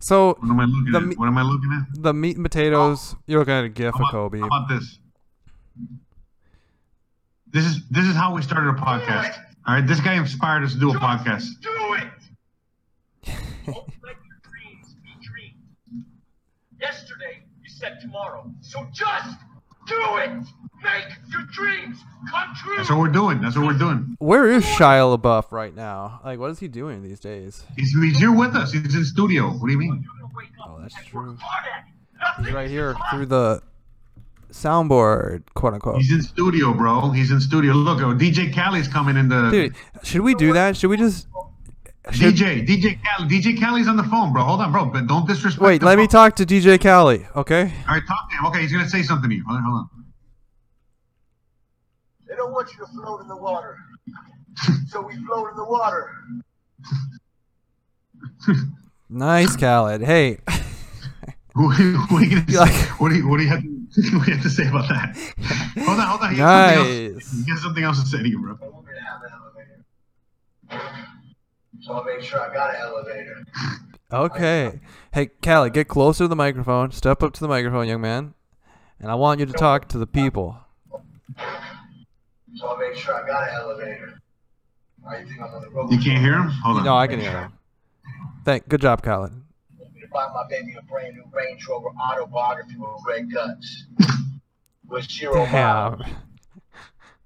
[0.00, 1.18] So What am I looking The at?
[1.18, 2.02] what am I looking at?
[2.02, 3.14] the meat and potatoes.
[3.14, 3.18] Oh.
[3.26, 4.40] You're looking at a gif How of Kobe.
[4.40, 4.98] how about this?
[7.50, 9.36] This is this is how we started a podcast.
[9.66, 11.46] All right, this guy inspired us to do a podcast.
[11.62, 12.04] Do it!
[13.66, 16.04] Don't let your dreams be dreams.
[16.80, 18.50] Yesterday, you said tomorrow.
[18.60, 19.36] So just
[19.86, 20.30] do it!
[20.82, 21.98] Make your dreams
[22.30, 22.76] come true!
[22.76, 23.40] That's what we're doing.
[23.40, 24.16] That's what we're doing.
[24.18, 26.20] Where is Shia LaBeouf right now?
[26.24, 27.64] Like, what is he doing these days?
[27.76, 28.72] He's, he's here with us.
[28.72, 29.48] He's in studio.
[29.50, 30.02] What do you mean?
[30.04, 31.30] You're gonna wake up Oh, that's true.
[31.30, 32.44] work hard at it.
[32.46, 33.62] He's right here through the
[34.54, 35.96] soundboard, quote unquote.
[35.96, 37.10] He's in studio, bro.
[37.10, 37.72] He's in studio.
[37.74, 40.76] Look, uh, oh, DJ Khaled's coming in the Dude, should we do that?
[40.76, 41.26] Should we just
[42.12, 42.64] should- DJ.
[42.66, 43.30] DJ Khaled.
[43.30, 44.42] DJ Khaled's on the phone, bro.
[44.44, 44.86] Hold on, bro.
[44.86, 45.60] But don't disrespect.
[45.62, 45.80] wait?
[45.80, 47.72] the Let me talk to DJ Khaled, okay?
[47.88, 48.46] All right, talk to him.
[48.46, 49.44] Okay, he's gonna say something to you.
[49.46, 49.88] Hold on, hold on.
[52.28, 53.76] They don't want you to float in the water.
[54.88, 56.10] so we float in the water.
[59.10, 60.00] Nice, Khaled.
[60.02, 60.38] Hey,
[61.54, 62.58] Who, who, are you gonna say?
[62.58, 64.66] Like- what do you what do you have to, what do you have to say
[64.68, 65.16] about that?
[65.78, 66.34] Hold on, hold on.
[66.34, 67.44] He has something else- Nice.
[67.44, 68.54] He has something else to say to you, bro.
[68.54, 69.84] They want me to have an elevator.
[71.82, 73.44] So I made sure I got an elevator.
[74.12, 74.80] okay.
[75.12, 76.90] Hey, Khaled, get closer to the microphone.
[76.92, 78.34] Step up to the microphone, young man.
[79.00, 80.56] And I want you to talk to the people.
[82.56, 84.20] So I made sure I got an elevator.
[85.20, 85.92] You think I'm on the road?
[85.92, 86.48] You can't hear him?
[86.48, 86.84] Hold on.
[86.84, 87.52] No, I can hear him.
[88.44, 88.68] Thank.
[88.68, 89.32] Good job, Khaled.
[90.14, 93.86] Want me to buy my baby a brand new Range Rover autobiography with red guts.
[94.88, 96.02] With zero miles.
[96.02, 96.16] Damn.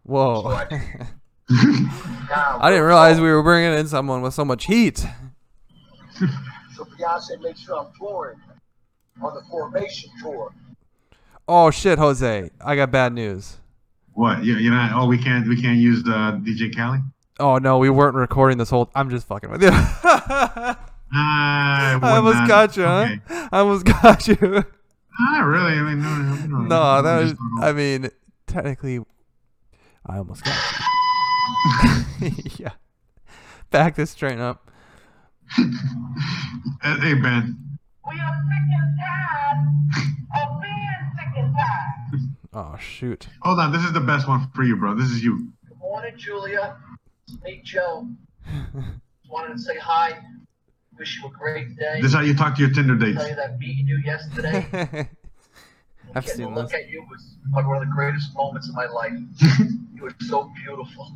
[0.04, 0.60] Whoa.
[1.50, 4.98] Now, I didn't realize we were bringing in someone with so much heat.
[4.98, 8.38] So Beyonce made sure I'm touring
[9.22, 10.52] on the formation tour.
[11.48, 12.50] Oh shit, Jose!
[12.62, 13.56] I got bad news.
[14.12, 14.44] What?
[14.44, 14.92] You, you're not?
[14.92, 15.48] Oh, we can't.
[15.48, 17.00] We can't use uh, DJ Khaled.
[17.40, 18.90] Oh no, we weren't recording this whole.
[18.94, 19.70] I'm just fucking with you.
[21.12, 23.08] I I almost got you, huh?
[23.08, 23.20] Okay.
[23.50, 24.36] I almost got you.
[24.40, 25.72] Not really.
[25.72, 26.58] I mean, no, no, no.
[26.58, 27.30] no, that was.
[27.30, 27.66] Just don't know.
[27.66, 28.10] I mean,
[28.46, 29.00] technically,
[30.06, 30.54] I almost got
[32.20, 32.30] you.
[32.58, 32.72] yeah.
[33.70, 34.70] Back this train up.
[35.58, 37.78] Uh, hey, Ben.
[38.08, 39.58] We are sick and tired
[40.42, 42.28] of being sick and tired.
[42.52, 43.28] Oh shoot.
[43.42, 43.72] Hold on.
[43.72, 44.94] This is the best one for you, bro.
[44.94, 45.52] This is you.
[45.68, 46.76] Good morning, Julia.
[47.44, 48.08] Hey, Joe.
[48.74, 50.18] Just wanted to say hi.
[50.98, 52.00] Wish you a great day.
[52.00, 53.18] This is how you talk to your Tinder dates.
[53.18, 54.66] tell you that meeting you yesterday.
[56.14, 56.80] I've getting seen to look this.
[56.80, 59.12] at you was probably one of the greatest moments of my life.
[59.94, 61.12] you were so beautiful.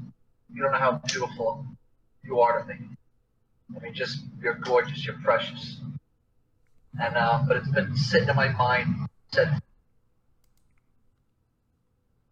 [0.55, 1.67] You don't know how beautiful
[2.23, 2.77] you are to me.
[3.75, 5.05] I mean, just you're gorgeous.
[5.05, 5.81] You're precious.
[7.01, 9.09] And uh, but it's been sitting in my mind.
[9.33, 9.61] Said,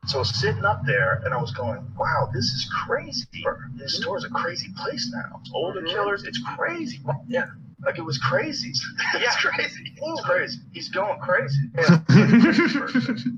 [0.07, 3.27] So I was sitting up there and I was going, wow, this is crazy.
[3.33, 3.87] This mm-hmm.
[3.87, 5.41] store's a crazy place now.
[5.53, 5.89] Older mm-hmm.
[5.89, 7.01] killers, it's crazy.
[7.29, 7.47] Yeah.
[7.85, 8.73] Like it was crazy.
[9.15, 9.85] It's crazy.
[9.85, 10.13] Mm-hmm.
[10.13, 10.59] It's crazy.
[10.73, 11.71] He's going crazy.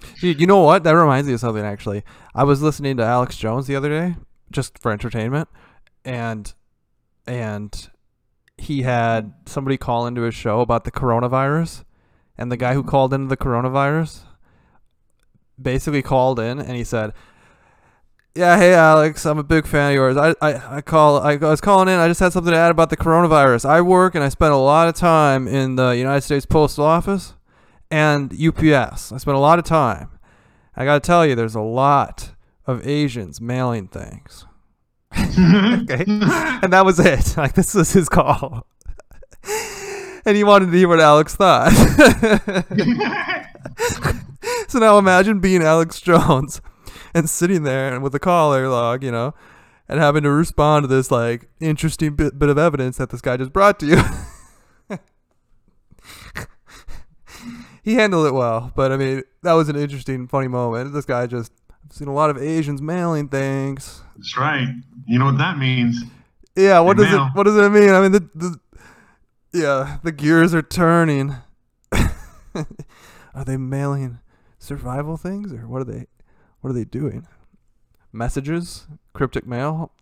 [0.00, 0.08] Yeah.
[0.20, 0.84] Dude, you know what?
[0.84, 2.04] That reminds me of something actually.
[2.34, 4.16] I was listening to Alex Jones the other day,
[4.50, 5.48] just for entertainment,
[6.04, 6.52] and
[7.26, 7.90] and
[8.58, 11.84] he had somebody call into his show about the coronavirus,
[12.36, 14.20] and the guy who called into the coronavirus
[15.60, 17.12] basically called in and he said,
[18.34, 20.16] "Yeah, hey Alex, I'm a big fan of yours.
[20.16, 21.98] I I, I call I was calling in.
[21.98, 23.64] I just had something to add about the coronavirus.
[23.64, 27.34] I work and I spend a lot of time in the United States Postal Office."
[27.90, 29.12] and UPS.
[29.12, 30.10] I spend a lot of time.
[30.74, 32.32] I got to tell you, there's a lot
[32.66, 34.44] of Asians mailing things.
[35.12, 36.04] okay.
[36.06, 37.36] and that was it.
[37.36, 38.66] Like, this was his call.
[40.26, 41.72] And he wanted to hear what Alex thought.
[44.68, 46.60] so now imagine being Alex Jones
[47.14, 49.34] and sitting there with a caller log, you know,
[49.88, 53.36] and having to respond to this like interesting bit, bit of evidence that this guy
[53.36, 54.02] just brought to you.
[57.84, 60.92] he handled it well, but I mean, that was an interesting, funny moment.
[60.92, 61.52] This guy just
[61.84, 64.02] I've seen a lot of Asians mailing things.
[64.16, 64.66] That's right.
[65.06, 66.02] You know what that means?
[66.56, 67.90] Yeah, what They does it what does it mean?
[67.90, 68.58] I mean the, the
[69.56, 71.36] yeah, the gears are turning.
[71.92, 74.18] are they mailing
[74.58, 76.06] survival things or what are they
[76.60, 77.26] what are they doing?
[78.12, 78.86] Messages?
[79.12, 79.92] Cryptic mail?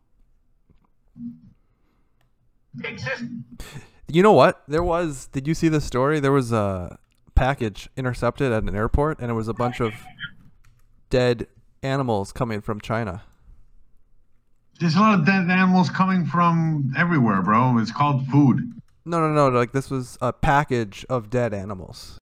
[4.09, 4.63] You know what?
[4.67, 6.21] There was did you see the story?
[6.21, 6.99] There was a
[7.35, 9.93] package intercepted at an airport and it was a bunch of
[11.11, 11.47] dead
[11.83, 13.23] animals coming from China.
[14.81, 17.79] There's a lot of dead animals coming from everywhere, bro.
[17.79, 18.73] It's called food.
[19.05, 19.49] No, no, no.
[19.49, 22.19] Like this was a package of dead animals.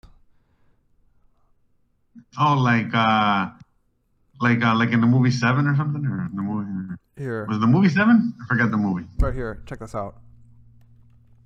[2.38, 3.50] Oh, like uh,
[4.40, 7.56] like uh, like in the movie Seven or something, or in the movie Here, was
[7.58, 8.34] it the movie Seven?
[8.42, 9.06] I forgot the movie.
[9.20, 9.62] right here.
[9.66, 10.16] Check this out.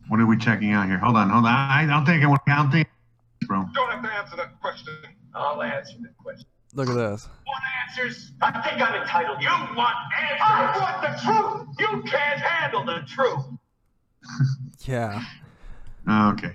[0.09, 0.99] What are we checking out here?
[0.99, 1.51] Hold on, hold on.
[1.51, 2.41] I, I don't think I want.
[2.47, 2.89] I don't think,
[3.47, 3.61] bro.
[3.61, 4.95] You don't have to answer that question.
[5.35, 6.47] I'll answer the question.
[6.75, 7.29] Look at this.
[7.47, 8.33] Want answers?
[8.41, 9.43] I think I'm entitled.
[9.43, 10.41] You want answers?
[10.43, 11.77] I want the truth.
[11.79, 13.45] You can't handle the truth.
[14.87, 15.23] Yeah.
[16.07, 16.53] Oh, okay.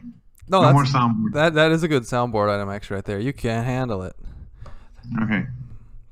[0.47, 1.33] No, No more soundboard.
[1.33, 3.19] that that is a good soundboard item actually right there.
[3.19, 4.15] You can't handle it.
[5.23, 5.45] Okay.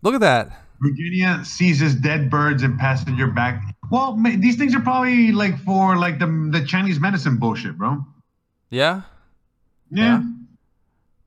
[0.02, 0.64] Look at that.
[0.82, 3.62] Virginia seizes dead birds in passenger back.
[3.92, 8.06] Well, ma- these things are probably like for like the the Chinese medicine bullshit, bro.
[8.70, 9.02] Yeah.
[9.92, 10.04] Yeah.
[10.20, 10.24] Yeah.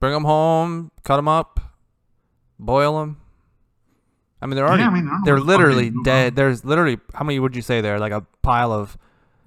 [0.00, 1.60] Bring them home, cut them up,
[2.58, 3.18] boil them.
[4.40, 6.34] I mean, they're already I mean, I know they're what the fuck literally dead.
[6.34, 7.98] There's literally how many would you say there?
[8.00, 8.96] Like a pile of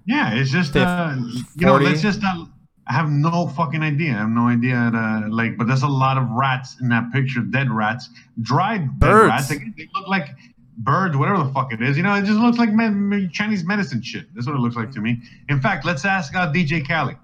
[0.06, 1.16] Yeah, it's just uh,
[1.56, 1.86] you know, 40?
[1.86, 2.46] let's just uh,
[2.88, 4.12] I have no fucking idea.
[4.14, 4.76] I have no idea.
[4.94, 8.10] Uh, like, but there's a lot of rats in that picture, dead rats,
[8.42, 9.28] dried Birds.
[9.30, 9.48] rats.
[9.50, 10.30] They, they look like
[10.78, 11.98] birds, whatever the fuck it is.
[11.98, 14.28] You know, it just looks like me- Chinese medicine shit.
[14.36, 15.22] That's what it looks like to me.
[15.50, 17.18] In fact, let's ask uh, DJ Khaled.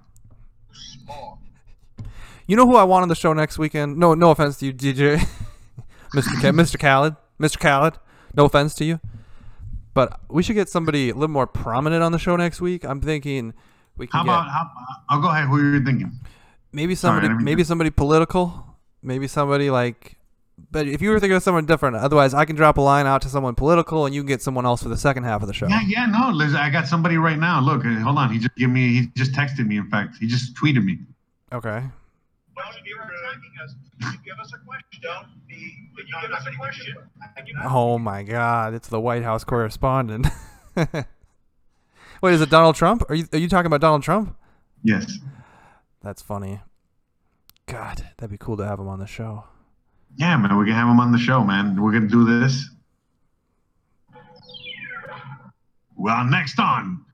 [2.47, 3.97] You know who I want on the show next weekend?
[3.97, 5.17] No, no offense to you, DJ,
[6.13, 6.41] Mr.
[6.41, 6.79] Ka- Mr.
[6.79, 7.59] Khaled, Mr.
[7.59, 7.93] Khaled.
[8.35, 8.99] No offense to you,
[9.93, 12.83] but we should get somebody a little more prominent on the show next week.
[12.83, 13.53] I'm thinking
[13.97, 14.49] we can How get about?
[14.49, 14.71] How,
[15.09, 15.47] I'll go ahead.
[15.47, 16.11] Who are you thinking?
[16.71, 20.17] maybe somebody, didn't maybe somebody political, maybe somebody like.
[20.69, 23.23] But if you were thinking of someone different, otherwise I can drop a line out
[23.23, 25.53] to someone political, and you can get someone else for the second half of the
[25.53, 25.67] show.
[25.67, 26.29] Yeah, yeah, no.
[26.29, 27.59] Liz, I got somebody right now.
[27.61, 28.31] Look, uh, hold on.
[28.31, 28.93] He just give me.
[28.93, 29.77] He just texted me.
[29.77, 30.99] In fact, he just tweeted me.
[31.51, 31.83] Okay.
[32.63, 33.75] Don't be attacking us.
[34.01, 35.01] You give us a question?
[35.01, 35.89] Don't be.
[35.97, 36.95] Can you give us a question?
[37.37, 38.73] I do not- Oh my God!
[38.73, 40.27] It's the White House correspondent.
[40.75, 43.03] Wait, is it Donald Trump?
[43.09, 44.35] Are you are you talking about Donald Trump?
[44.83, 45.17] Yes.
[46.03, 46.61] That's funny.
[47.67, 49.45] God, that'd be cool to have him on the show.
[50.17, 50.57] Yeah, man.
[50.57, 51.81] We can have him on the show, man.
[51.81, 52.69] We're gonna do this.
[55.95, 57.05] Well, next on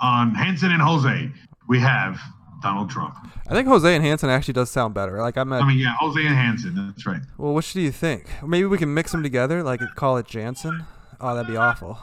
[0.00, 1.30] on Hanson and Jose,
[1.68, 2.18] we have
[2.64, 3.14] Donald Trump.
[3.46, 5.20] I think Jose and Hansen actually does sound better.
[5.20, 5.62] Like I'm at.
[5.62, 6.74] I mean, yeah, Jose and Hanson.
[6.74, 7.20] That's right.
[7.38, 8.26] well, which do you think?
[8.44, 10.84] Maybe we can mix them together, like call it Jansen.
[11.20, 11.98] Oh, that'd be awful.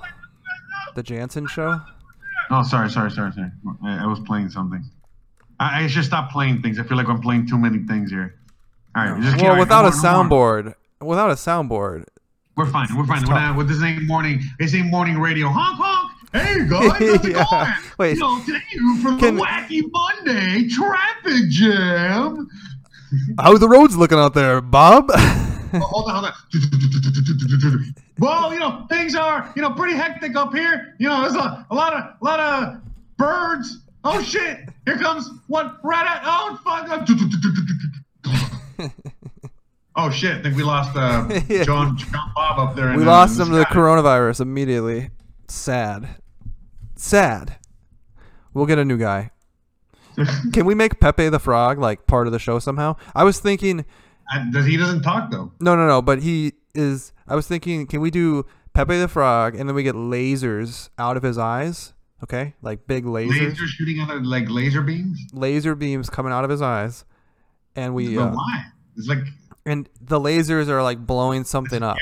[0.96, 1.82] The Jansen show.
[2.50, 3.50] Oh, sorry, sorry, sorry, sorry.
[3.84, 4.84] I, I was playing something.
[5.60, 6.80] I, I should stop playing things.
[6.80, 8.36] I feel like I'm playing too many things here.
[8.96, 10.64] All right, just Well, right, without no a more, no more.
[10.64, 12.06] soundboard, without a soundboard.
[12.58, 12.88] We're fine.
[12.96, 13.24] We're fine.
[13.26, 14.42] We're not, this ain't morning.
[14.60, 15.48] This ain't morning radio.
[15.48, 16.11] Honk honk.
[16.34, 17.46] Hey guys, how's it Yeah.
[17.50, 17.74] going?
[17.98, 18.14] Wait.
[18.16, 18.60] You know, today
[19.02, 22.48] for Can- the wacky Monday traffic jam.
[23.40, 25.12] How's the roads looking out there, Bob?
[25.74, 26.34] Oh, hold on, hold on.
[28.20, 30.96] Well, you know, things are, you know, pretty hectic up here.
[31.00, 32.82] You know, there's a, a lot of, a lot of
[33.18, 33.78] birds.
[34.04, 34.68] Oh shit!
[34.86, 35.78] Here comes what?
[35.82, 36.90] Right at, oh fuck!
[39.96, 40.40] oh shit!
[40.40, 41.30] I think we lost uh,
[41.64, 42.90] John, John Bob up there.
[42.90, 45.10] in, we uh, lost him to the coronavirus immediately.
[45.48, 46.06] Sad.
[47.02, 47.58] Sad.
[48.54, 49.32] We'll get a new guy.
[50.54, 52.96] Can we make Pepe the Frog like part of the show somehow?
[53.16, 53.86] I was thinking
[54.32, 55.52] Uh, Does he doesn't talk though?
[55.60, 59.56] no no no, but he is I was thinking can we do Pepe the Frog
[59.56, 61.94] and then we get lasers out of his eyes?
[62.24, 62.54] Okay?
[62.62, 63.40] Like big lasers.
[63.40, 65.18] Laser shooting out of like laser beams.
[65.34, 67.04] Laser beams coming out of his eyes.
[67.76, 68.66] And we But uh, why?
[68.96, 69.24] It's like
[69.66, 71.98] and the lasers are like blowing something up.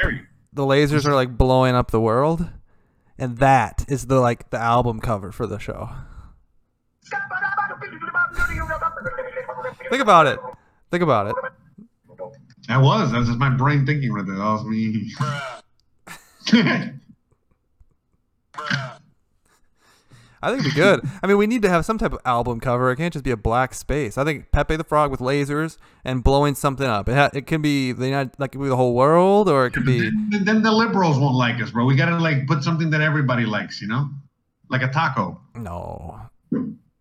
[0.52, 2.50] The lasers are like blowing up the world.
[3.20, 5.90] And that is the like the album cover for the show.
[9.90, 10.40] Think about it.
[10.90, 11.36] Think about it.
[12.70, 13.12] That was.
[13.12, 14.36] That's just my brain thinking right there.
[14.36, 15.12] That was me.
[20.42, 21.02] I think it'd be good.
[21.22, 22.92] I mean, we need to have some type of album cover.
[22.92, 24.18] It can't just be a black space.
[24.18, 27.10] I think Pepe the Frog with lasers and blowing something up.
[27.10, 29.86] It ha- it can be the United, like be the whole world, or it can
[29.86, 30.00] be
[30.30, 31.86] Then, then the liberals won't like us, bro.
[31.86, 34.10] We gotta like put something that everybody likes, you know,
[34.70, 35.42] like a taco.
[35.56, 36.22] no.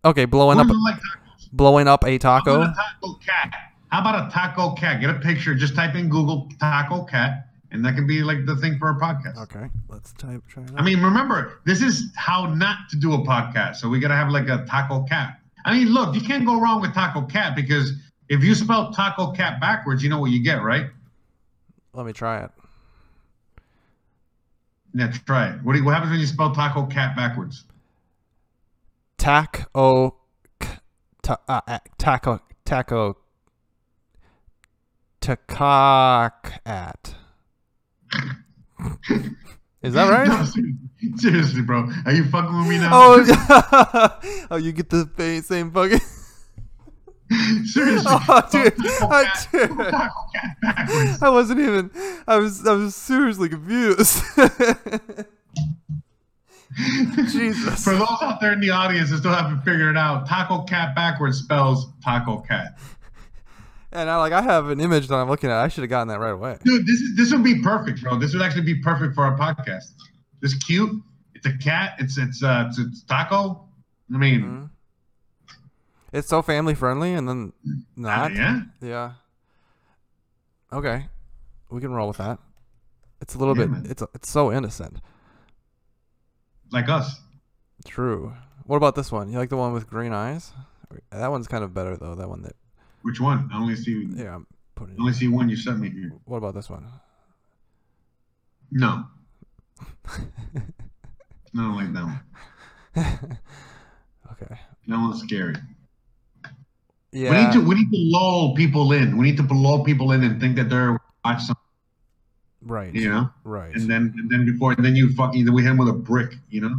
[0.05, 1.51] Okay, blowing Who up, like tacos?
[1.51, 2.61] blowing up a How taco.
[2.61, 3.53] about a taco cat?
[3.89, 5.01] How about a taco cat?
[5.01, 5.55] Get a picture.
[5.55, 8.95] Just type in Google taco cat, and that can be like the thing for a
[8.95, 9.37] podcast.
[9.43, 10.41] Okay, let's type.
[10.47, 13.77] Try it I mean, remember, this is how not to do a podcast.
[13.77, 15.39] So we gotta have like a taco cat.
[15.65, 17.93] I mean, look, you can't go wrong with taco cat because
[18.29, 20.87] if you spell taco cat backwards, you know what you get, right?
[21.93, 22.51] Let me try it.
[24.93, 25.63] Yeah, try it.
[25.63, 27.65] What, do you, what happens when you spell taco cat backwards?
[29.17, 30.15] Taco,
[31.21, 33.17] ta, uh, uh, taco, taco,
[35.21, 37.18] tacocat.
[39.81, 40.27] Is that right?
[40.39, 40.73] No, seriously,
[41.17, 41.87] seriously, bro.
[42.05, 42.89] Are you fucking with me now?
[42.91, 45.99] Oh, oh, you get the same fucking.
[47.65, 48.05] seriously.
[48.11, 49.77] Oh, dude, I- oh, dude.
[50.33, 51.21] cat backwards.
[51.21, 51.91] I wasn't even.
[52.27, 52.65] I was.
[52.67, 54.21] I was seriously confused.
[57.31, 57.83] Jesus.
[57.83, 60.95] For those out there in the audience that still haven't figured it out, taco cat
[60.95, 62.77] backwards spells taco cat.
[63.91, 64.33] And I like.
[64.33, 65.57] I have an image that I'm looking at.
[65.57, 66.57] I should have gotten that right away.
[66.63, 68.17] Dude, this is this would be perfect, bro.
[68.19, 69.93] This would actually be perfect for our podcast.
[70.41, 70.91] This cute.
[71.33, 71.93] It's a cat.
[71.99, 73.67] It's it's uh it's, it's taco.
[74.13, 74.69] I mean, Mhm.
[76.11, 78.33] It's so family friendly, and then uh, not.
[78.35, 78.61] yeah.
[78.81, 79.11] Yeah.
[80.71, 81.07] Okay,
[81.71, 82.39] we can roll with that.
[83.21, 83.71] It's a little Yeah, bit.
[83.71, 83.85] man.
[83.89, 84.97] It's it's so innocent.
[86.71, 87.19] Like us.
[87.85, 88.33] True.
[88.65, 89.31] What about this one?
[89.31, 90.51] You like the one with green eyes?
[91.11, 92.13] That one's kind of better though.
[92.15, 92.55] That one that.
[93.01, 93.49] Which one?
[93.53, 94.95] I only see Yeah, I'm putting.
[94.95, 96.11] I only see one you sent me here.
[96.25, 96.85] What about this one?
[98.71, 99.05] No.
[100.07, 100.17] I
[101.55, 102.19] don't like that one.
[104.31, 104.59] okay.
[104.87, 105.55] That one's scary.
[107.11, 107.31] Yeah.
[107.31, 109.17] We need to we need to lull people in.
[109.17, 111.63] We need to lull people in and think that they're watch something,
[112.61, 112.93] right.
[112.93, 113.29] you know?
[113.43, 113.73] Right.
[113.73, 116.35] And then and then before and then you fucking we hit them with a brick,
[116.49, 116.75] you know?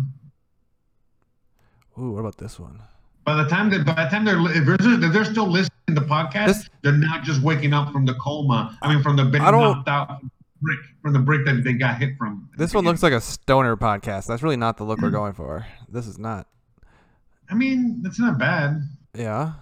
[1.99, 2.81] Ooh, what about this one?
[3.25, 6.01] By the time that by the time they're if they're, if they're still listening to
[6.01, 8.77] the podcast, This- they're not just waking up from the coma.
[8.83, 10.31] I mean, from the being knocked out from the
[10.63, 12.49] brick from the brick that they got hit from.
[12.57, 14.27] This one looks like a stoner podcast.
[14.27, 15.67] That's really not the look we're going for.
[15.89, 16.47] This is not.
[17.51, 18.83] I mean, that's not bad.
[19.15, 19.53] Yeah.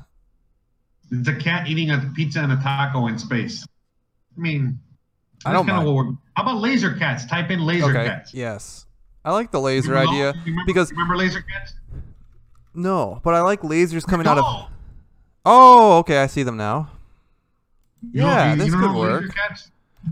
[1.11, 3.64] It's a cat eating a pizza and a taco in space.
[4.37, 4.79] I mean,
[5.47, 5.87] I don't mind.
[5.87, 6.12] what we're.
[6.35, 7.25] How about laser cats?
[7.27, 8.05] Type in laser Okay.
[8.07, 8.35] cats.
[8.35, 8.85] Yes.
[9.25, 11.75] I like the laser Remember- idea remember- because remember laser cats?
[12.75, 14.71] no, but I like lasers coming out of.
[15.49, 15.55] No.
[15.55, 16.19] Oh, okay.
[16.23, 16.91] I see them now.
[18.13, 19.35] You Yeah, you- this you could work.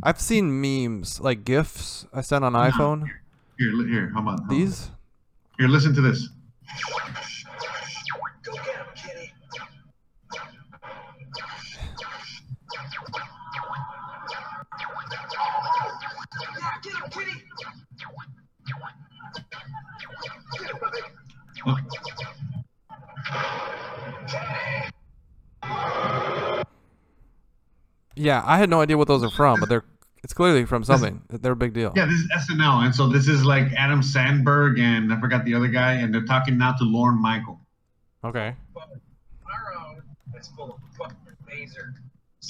[0.02, 3.06] I've seen memes like gifs I sent on iPhone.
[3.58, 4.90] Here, here, how about These.
[5.58, 6.28] Here, listen to this.
[28.16, 29.84] Yeah, I had no idea what those are from, but they're.
[30.24, 31.22] It's clearly from something.
[31.28, 31.92] They're a big deal.
[31.94, 35.54] Yeah, this is SNL, and so this is like Adam Samberg and I forgot the
[35.54, 37.60] other guy, and they're talking now to Lorne Michael.
[38.24, 38.56] Okay.
[38.74, 40.02] Our own
[40.36, 41.16] is full of fucking
[41.48, 41.94] laser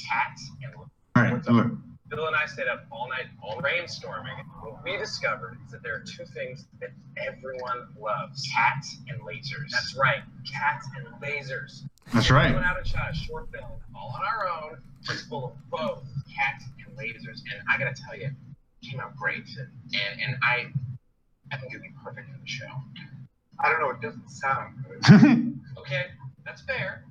[0.09, 0.87] cats and All
[1.22, 1.72] right, so look.
[2.09, 4.38] Bill and I stayed up all night, all brainstorming.
[4.62, 9.70] What we discovered is that there are two things that everyone loves: cats and lasers.
[9.70, 11.83] That's right, cats and lasers.
[12.14, 12.50] That's right.
[12.50, 12.54] We right.
[12.54, 14.78] went out and shot a short film all on our own.
[15.08, 16.02] It's full of both
[16.34, 19.44] cats and lasers, and I gotta tell you, it came out great.
[19.58, 20.66] And and, and I,
[21.52, 22.66] I think it'd be perfect for the show.
[23.60, 23.90] I don't know.
[23.90, 25.52] It doesn't sound good.
[25.78, 26.06] Okay,
[26.44, 27.04] that's fair,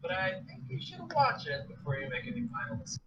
[0.00, 3.00] but I think you should watch it before you make any final decisions.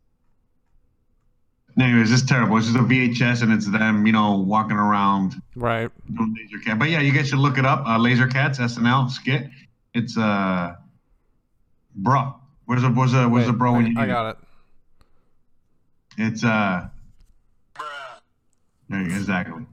[1.79, 2.57] Anyways, it's terrible.
[2.57, 5.89] It's just a VHS, and it's them, you know, walking around Right.
[6.13, 6.77] doing laser cat.
[6.77, 7.83] But yeah, you guys should look it up.
[7.87, 9.47] Uh, laser cats SNL skit.
[9.95, 10.75] It's uh,
[11.95, 12.35] bro.
[12.65, 13.73] Where's the where's the where's the Wait, bro?
[13.73, 14.07] when I, you I it?
[14.07, 14.37] got it.
[16.17, 16.87] It's uh.
[18.89, 19.65] There you go, exactly.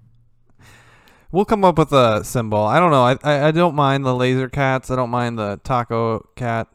[1.32, 2.58] We'll come up with a symbol.
[2.64, 3.02] I don't know.
[3.02, 4.90] I, I I don't mind the laser cats.
[4.90, 6.68] I don't mind the taco cat.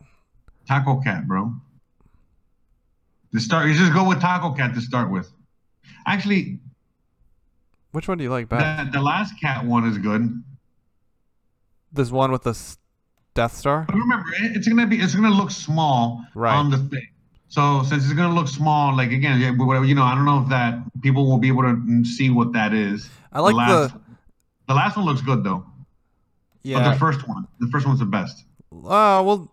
[0.67, 1.53] Taco cat, bro.
[3.33, 5.31] To start, you just go with taco cat to start with.
[6.05, 6.59] Actually,
[7.91, 8.91] Which one do you like best?
[8.91, 10.43] the, the last cat one is good.
[11.91, 12.53] This one with the
[13.33, 13.85] Death Star.
[13.87, 16.53] But remember, it's gonna be it's gonna look small Right.
[16.55, 17.07] on the thing.
[17.47, 20.41] So since it's gonna look small, like again, yeah, whatever, you know, I don't know
[20.41, 23.09] if that people will be able to see what that is.
[23.31, 24.01] I like last, the.
[24.69, 25.65] the last one looks good though.
[26.63, 28.45] Yeah, but the first one, the first one's the best.
[28.71, 29.51] Uh, well,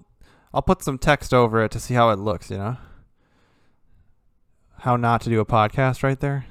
[0.54, 2.50] I'll put some text over it to see how it looks.
[2.50, 2.76] You know,
[4.78, 6.46] how not to do a podcast right there.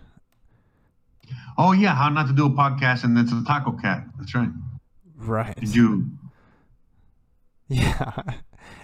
[1.58, 4.04] Oh yeah, how not to do a podcast and it's a taco cat.
[4.18, 4.50] That's right.
[5.18, 5.56] Right.
[5.60, 6.10] Did you?
[7.72, 8.14] Yeah.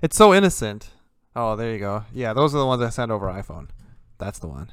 [0.04, 0.90] It's so innocent.
[1.36, 2.06] Oh, there you go.
[2.14, 3.70] Yeah, those are the ones I sent over iPhone.
[4.20, 4.72] That's the one.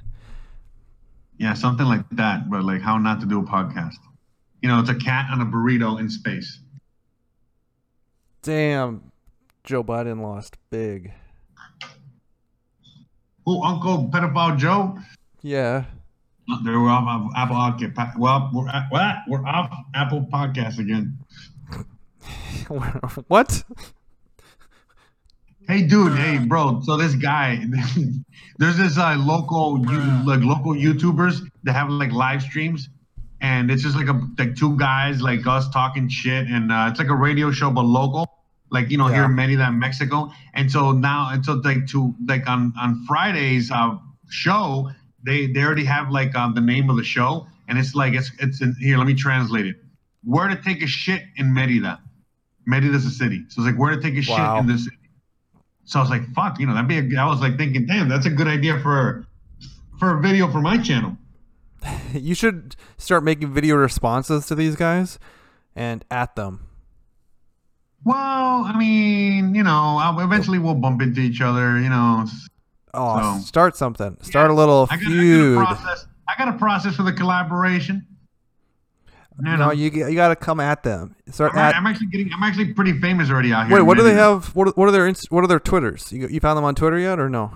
[1.38, 2.50] Yeah, something like that.
[2.50, 3.94] But like how not to do a podcast.
[4.60, 6.60] You know, it's a cat on a burrito in space.
[8.42, 9.10] Damn,
[9.64, 11.12] Joe Biden lost big.
[13.46, 14.98] Oh, Uncle Pedophile Joe.
[15.40, 15.84] Yeah.
[16.64, 18.18] They were off of Apple Podcast.
[18.18, 19.16] Well, we're at, what?
[19.26, 21.18] We're off Apple Podcast again.
[23.28, 23.64] what?
[25.68, 26.16] Hey, dude.
[26.18, 26.80] Hey, bro.
[26.82, 27.64] So this guy,
[28.58, 32.88] there's this uh, local, you, like local YouTubers that have like live streams,
[33.40, 36.98] and it's just like a like two guys like us talking shit, and uh, it's
[36.98, 38.28] like a radio show but local,
[38.70, 40.30] like you know here in Merida, Mexico.
[40.54, 43.96] And so now, and so like to like on on Fridays uh,
[44.30, 44.90] show,
[45.24, 48.30] they they already have like um, the name of the show, and it's like it's
[48.40, 48.98] it's in, here.
[48.98, 49.76] Let me translate it.
[50.24, 52.00] Where to take a shit in Merida.
[52.64, 54.56] Merida's a city, so it's like where to take a Wow.
[54.56, 54.84] shit in this.
[54.84, 54.96] city.
[55.85, 58.09] So I was like, fuck, you know, that'd be a, I was like thinking, damn,
[58.09, 59.26] that's a good idea for
[59.99, 61.16] for a video for my channel.
[62.14, 65.18] You should start making video responses to these guys
[65.74, 66.68] and at them.
[68.05, 72.26] Well, I mean, you know, eventually we'll bump into each other, you know.
[72.95, 74.16] Oh, So- start something.
[74.22, 75.55] Start a little I got, I feud.
[75.59, 76.07] got a process.
[76.28, 78.07] I got a process for the collaboration.
[79.41, 81.16] Know, no, you you got to come at them.
[81.30, 81.74] Start I'm, at.
[81.74, 82.33] I'm actually getting.
[82.33, 83.76] I'm actually pretty famous already out here.
[83.76, 84.55] Wait, what do they have?
[84.55, 86.12] What are, what are their what are their Twitters?
[86.12, 87.53] You you found them on Twitter yet or no?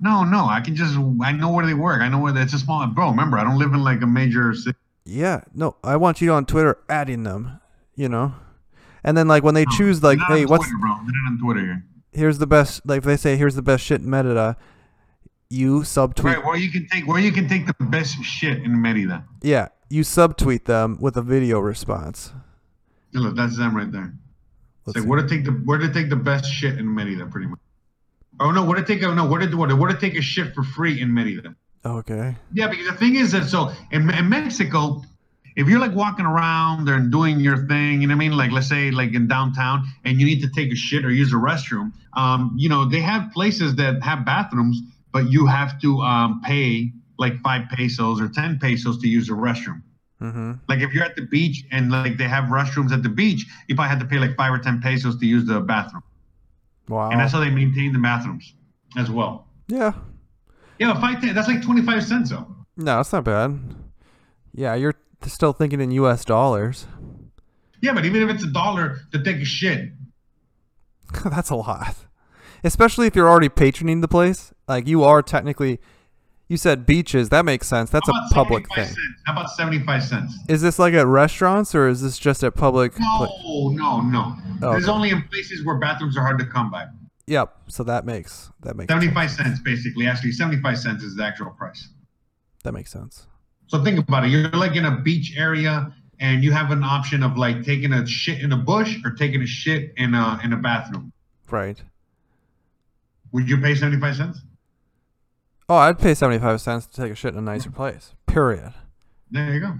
[0.00, 0.96] No, no, I can just.
[1.22, 2.00] I know where they work.
[2.00, 2.86] I know where they, it's a small.
[2.86, 4.78] Bro, remember, I don't live in like a major city.
[5.04, 7.60] Yeah, no, I want you on Twitter adding them.
[7.96, 8.34] You know,
[9.02, 10.94] and then like when they choose like, Not hey, on what's Twitter, bro?
[10.96, 11.84] They're not on Twitter here.
[12.12, 14.56] here's the best like if they say here's the best shit in Merida,
[15.50, 18.80] you subtweet Right, where you can take where you can take the best shit in
[18.80, 19.24] Merida.
[19.42, 22.32] yeah, you subtweet them with a video response.
[23.12, 24.12] Look, that's them right there.
[24.84, 27.46] Let's like where to take the where to take the best shit in Merida, pretty
[27.46, 27.60] much.
[28.40, 30.52] Oh no, where to take oh no, where to what where to take a shit
[30.52, 31.54] for free in Merida.
[31.86, 32.34] Okay.
[32.52, 35.02] Yeah, because the thing is that so in, in Mexico,
[35.54, 38.36] if you're like walking around and doing your thing, you know what I mean?
[38.36, 41.32] Like let's say like in downtown and you need to take a shit or use
[41.32, 44.82] a restroom, um, you know, they have places that have bathrooms,
[45.12, 49.32] but you have to um, pay like five pesos or ten pesos to use a
[49.32, 49.82] restroom.
[50.22, 50.52] Mm-hmm.
[50.68, 53.74] Like if you're at the beach and like they have restrooms at the beach, you
[53.74, 56.02] probably have to pay like five or ten pesos to use the bathroom,
[56.88, 57.10] Wow.
[57.10, 58.54] and that's how they maintain the bathrooms
[58.96, 59.46] as well.
[59.68, 59.92] yeah.
[60.78, 62.46] Yeah, five ten, that's like twenty five cents though.
[62.76, 63.58] No, that's not bad.
[64.52, 64.94] Yeah, you're
[65.24, 66.24] still thinking in U.S.
[66.24, 66.86] dollars.
[67.80, 69.90] Yeah, but even if it's a dollar to take a shit,
[71.24, 71.94] That's a lot.
[72.64, 74.52] Especially if you're already patroning the place.
[74.66, 75.78] Like you are technically
[76.48, 77.90] you said beaches, that makes sense.
[77.90, 78.84] That's a public thing.
[78.86, 78.98] Cents?
[79.26, 80.36] How about seventy five cents?
[80.48, 84.36] Is this like at restaurants or is this just at public pla- No, no, no.
[84.62, 84.86] Oh, okay.
[84.90, 86.86] only in places where bathrooms are hard to come by.
[87.26, 87.54] Yep.
[87.68, 90.06] So that makes that makes Seventy five cents, basically.
[90.06, 91.88] Actually, seventy five cents is the actual price.
[92.64, 93.26] that makes sense.
[93.66, 94.30] So think about it.
[94.30, 98.06] You're like in a beach area, and you have an option of like taking a
[98.06, 101.10] shit in a bush or taking a shit in a in a bathroom.
[101.50, 101.80] Right.
[103.32, 104.40] Would you pay seventy five cents?
[105.68, 108.12] Oh, I'd pay seventy five cents to take a shit in a nicer place.
[108.26, 108.74] Period.
[109.30, 109.74] There you go.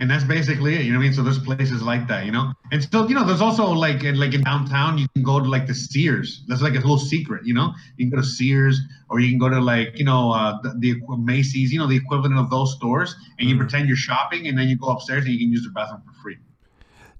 [0.00, 0.82] And that's basically it.
[0.82, 1.12] You know what I mean?
[1.14, 2.52] So there's places like that, you know.
[2.70, 5.48] And still, you know, there's also like in like in downtown, you can go to
[5.48, 6.44] like the Sears.
[6.46, 7.74] That's like a little secret, you know.
[7.96, 10.70] You can go to Sears, or you can go to like you know uh, the,
[10.78, 13.60] the Macy's, you know, the equivalent of those stores, and you Mhm.
[13.60, 16.12] pretend you're shopping, and then you go upstairs and you can use the bathroom for
[16.22, 16.36] free.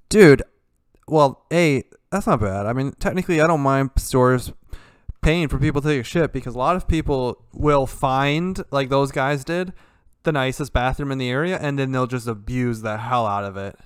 [0.08, 0.42] Dude,
[1.08, 1.82] well, A,
[2.12, 2.66] that's not bad.
[2.66, 4.52] I mean, technically I don't mind stores
[5.20, 8.88] paying for people to take a shit because a lot of people will find, like
[8.88, 9.72] those guys did,
[10.24, 13.56] the nicest bathroom in the area and then they'll just abuse the hell out of
[13.56, 13.76] it.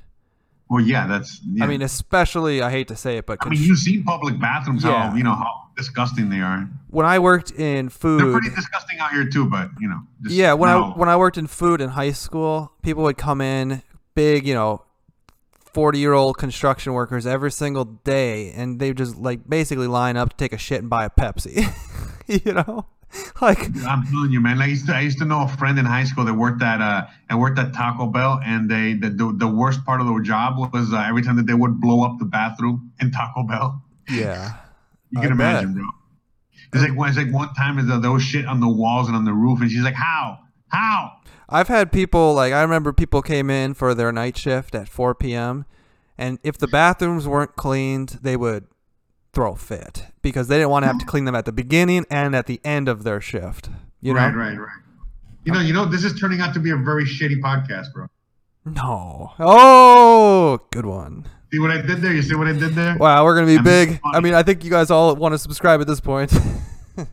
[0.68, 1.40] Well, yeah, that's.
[1.44, 1.64] Yeah.
[1.64, 4.84] I mean, especially, I hate to say it, but I mean, you see public bathrooms,
[4.84, 5.10] Yeah.
[5.10, 6.66] how you know how disgusting they are.
[6.88, 10.00] when I worked in food, They're pretty disgusting out here too, but you know.
[10.22, 10.92] just yeah, when know.
[10.94, 13.82] I when I worked in food in high school, people would come in
[14.14, 14.82] big, you know,
[15.74, 20.30] forty year old construction workers every single day, and they just like basically line up
[20.30, 21.66] to take a shit and buy a Pepsi.
[22.26, 22.86] you know,
[23.40, 24.60] like I'm telling you, man.
[24.62, 26.80] I used to I used to know a friend in high school that worked at
[26.80, 30.20] uh that worked at Taco Bell, and they the the, the worst part of their
[30.20, 33.82] job was uh, every time that they would blow up the bathroom in Taco Bell.
[34.08, 34.54] yeah,
[35.10, 35.50] You I can bet.
[35.64, 35.84] imagine, bro.
[36.74, 39.16] It's like one- it's like one time is there was shit on the walls and
[39.16, 40.38] on the roof, and she's like, "How?
[40.68, 41.12] How?"
[41.52, 45.14] I've had people like I remember people came in for their night shift at four
[45.14, 45.66] p.m.
[46.16, 48.66] and if the bathrooms weren't cleaned, they would
[49.32, 52.04] throw a fit because they didn't want to have to clean them at the beginning
[52.10, 53.68] and at the end of their shift.
[54.00, 54.20] You know?
[54.20, 54.68] right, right, right.
[55.44, 58.06] You know, you know, this is turning out to be a very shitty podcast, bro.
[58.64, 59.32] No.
[59.40, 61.26] Oh, good one.
[61.52, 62.12] See what I did there?
[62.12, 62.96] You see what I did there?
[62.96, 64.00] Wow, we're gonna be I'm big.
[64.04, 66.32] I mean, I think you guys all want to subscribe at this point.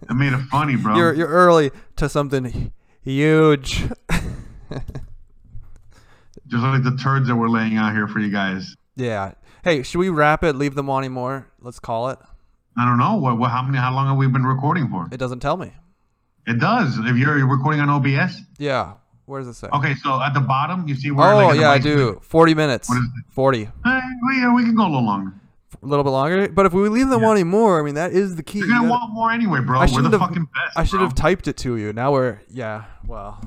[0.07, 0.95] I made it funny, bro.
[0.97, 2.71] you're you're early to something
[3.01, 3.83] huge.
[6.47, 8.75] Just like the turds that we're laying out here for you guys.
[8.95, 9.33] yeah.
[9.61, 10.55] Hey, should we wrap it?
[10.55, 11.45] Leave them wanting more.
[11.59, 12.19] Let's call it.
[12.77, 15.09] I don't know what, what how many how long have we been recording for?
[15.11, 15.73] It doesn't tell me.
[16.47, 16.97] It does.
[16.97, 18.41] If you're, recording on OBS.
[18.57, 18.93] Yeah.
[19.25, 19.67] Where does it say?
[19.73, 21.33] Okay, so at the bottom you see where.
[21.33, 22.19] Oh like, yeah, I do.
[22.23, 22.87] Forty minutes.
[22.89, 23.25] What is it?
[23.33, 23.63] Forty.
[23.85, 25.33] Eh, we, yeah, we can go a little longer.
[25.83, 26.47] A little bit longer.
[26.47, 27.27] But if we leave them Yeah.
[27.27, 28.59] wanting more, I mean that is the key.
[28.59, 29.77] You're gonna gotta- want more anyway, bro.
[29.79, 30.77] I the have- fucking best.
[30.77, 31.91] I should have typed it to you.
[31.91, 32.85] Now we're yeah.
[33.05, 33.39] Well,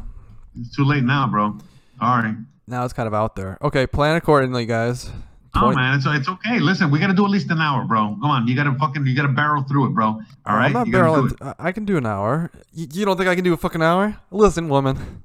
[0.59, 1.59] It's too late now, bro.
[1.99, 2.35] Sorry.
[2.67, 3.59] now it's kind of out there.
[3.63, 5.11] Okay, plan accordingly, guys.
[5.55, 6.59] Oh man, it's it's okay.
[6.61, 8.17] Listen, we gotta do at least an hour, bro.
[8.21, 10.09] Come on, you gotta fucking you gotta barrel through it, bro.
[10.09, 10.15] Uh,
[10.47, 11.55] All right, I'm not you barreling.
[11.59, 12.51] I can do an hour.
[12.77, 14.17] Y- You don't think I can do a fucking hour?
[14.31, 15.25] Listen, woman.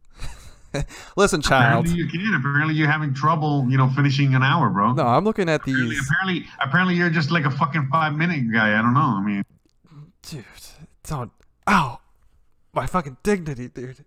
[1.15, 1.85] Listen, child.
[1.87, 2.33] Apparently you can.
[2.35, 4.91] Apparently you're having trouble, you know, finishing an hour, bro.
[4.93, 6.05] No, I'm looking at Apparently, these.
[6.09, 8.77] apparently, apparently you're just like a fucking five minute guy.
[8.77, 8.99] I don't know.
[8.99, 9.43] I mean,
[10.23, 10.43] Dude,
[11.07, 11.31] don't.
[11.69, 11.99] Ow.
[12.73, 14.03] My fucking dignity, dude.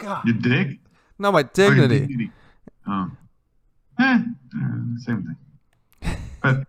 [0.00, 0.24] God.
[0.26, 0.78] your dick.
[1.18, 2.30] No, my Or your dignity.
[2.86, 3.10] Oh.
[3.98, 5.36] Eh, uh, same
[6.02, 6.16] thing.
[6.42, 6.66] But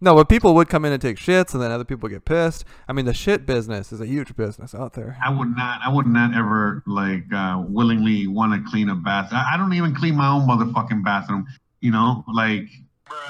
[0.00, 2.64] No, but people would come in and take shits, and then other people get pissed.
[2.86, 5.16] I mean, the shit business is a huge business out there.
[5.22, 5.80] I would not.
[5.84, 9.30] I would not ever like uh, willingly want to clean a bath.
[9.32, 11.46] I, I don't even clean my own motherfucking bathroom.
[11.80, 12.68] You know, like.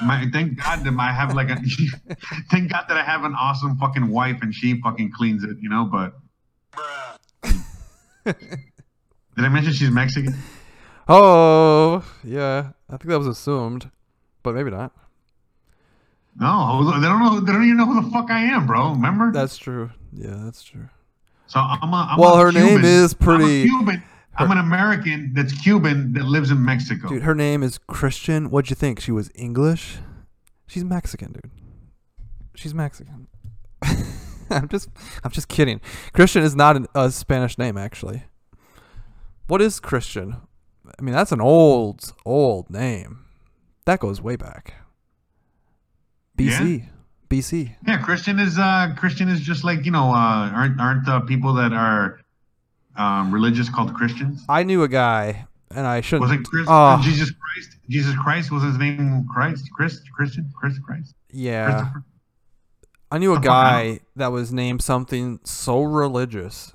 [0.01, 1.55] My, thank God that I have like a.
[2.51, 5.57] thank God that I have an awesome fucking wife and she fucking cleans it.
[5.59, 6.13] You know, but.
[9.35, 10.33] Did I mention she's Mexican?
[11.07, 12.69] Oh, yeah.
[12.89, 13.91] I think that was assumed,
[14.41, 14.91] but maybe not.
[16.39, 17.39] No, they don't know.
[17.39, 18.89] They don't even know who the fuck I am, bro.
[18.93, 19.31] Remember?
[19.31, 19.91] That's true.
[20.11, 20.89] Yeah, that's true.
[21.47, 22.07] so I'm a.
[22.11, 22.85] I'm Well, a her name Cuban.
[22.85, 24.03] is I'm a pretty- Cuban.
[24.37, 27.07] I'm an American that's Cuban that lives in Mexico.
[27.07, 28.49] Dude, her name is Christian.
[28.49, 28.99] What'd you think?
[28.99, 29.97] She was English?
[30.67, 31.51] She's Mexican, dude.
[32.55, 33.27] She's Mexican.
[34.49, 34.89] I'm just,
[35.23, 35.79] I'm just kidding.
[36.13, 38.23] Christian is not an, a Spanish name, actually.
[39.47, 40.37] What is Christian?
[40.97, 43.25] I mean, that's an old, old name.
[43.85, 44.73] That goes way back.
[46.37, 46.87] BC.
[47.29, 47.75] BC.
[47.87, 51.53] Yeah, Christian is uh Christian is just like you know uh aren't aren't uh, people
[51.55, 52.19] that are
[52.97, 54.43] um religious called Christians?
[54.49, 56.29] I knew a guy, and I shouldn't.
[56.29, 57.01] Was it Chris, Oh.
[57.03, 57.77] Jesus Christ?
[57.89, 59.69] Jesus Christ was his name Christ?
[59.75, 60.51] Chris Christian?
[60.59, 61.13] Chris Christ?
[61.31, 61.91] yeah.
[63.11, 66.73] I knew a The guy that was named something so religious.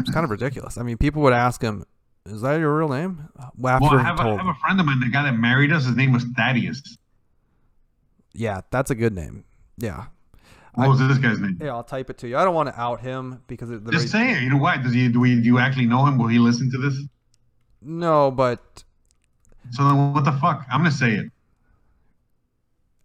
[0.00, 0.76] It's kind of ridiculous.
[0.78, 1.84] I mean, people would ask him,
[2.26, 4.86] "Is that your real name?" After Well, I have, a, I have a friend of
[4.86, 6.96] mine, the guy that married us, his name was Thaddeus.
[8.34, 9.44] Yeah, that's a good name.
[9.78, 10.06] Yeah.
[10.74, 11.58] What I- was this guy's name?
[11.60, 12.36] Yeah, I'll type it to you.
[12.36, 14.42] I don't want to out him because of the Just say it.
[14.42, 14.76] You know why?
[14.76, 16.18] Does he do we do you actually know him?
[16.18, 17.00] Will he listen to this?
[17.80, 18.84] no, but
[19.70, 20.64] So then what the fuck?
[20.70, 21.30] I'm gonna say it.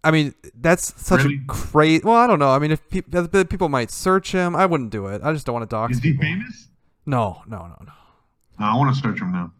[0.02, 1.36] I mean, that's such Really?
[1.36, 2.02] a crazy.
[2.04, 2.50] Well, I don't know.
[2.50, 5.22] I mean, if pe- people might search him, I wouldn't do it.
[5.24, 6.24] I just don't want to dox Is he people.
[6.26, 6.68] famous?
[7.06, 7.92] No, no, no, no.
[8.58, 9.52] No, I want to search him now.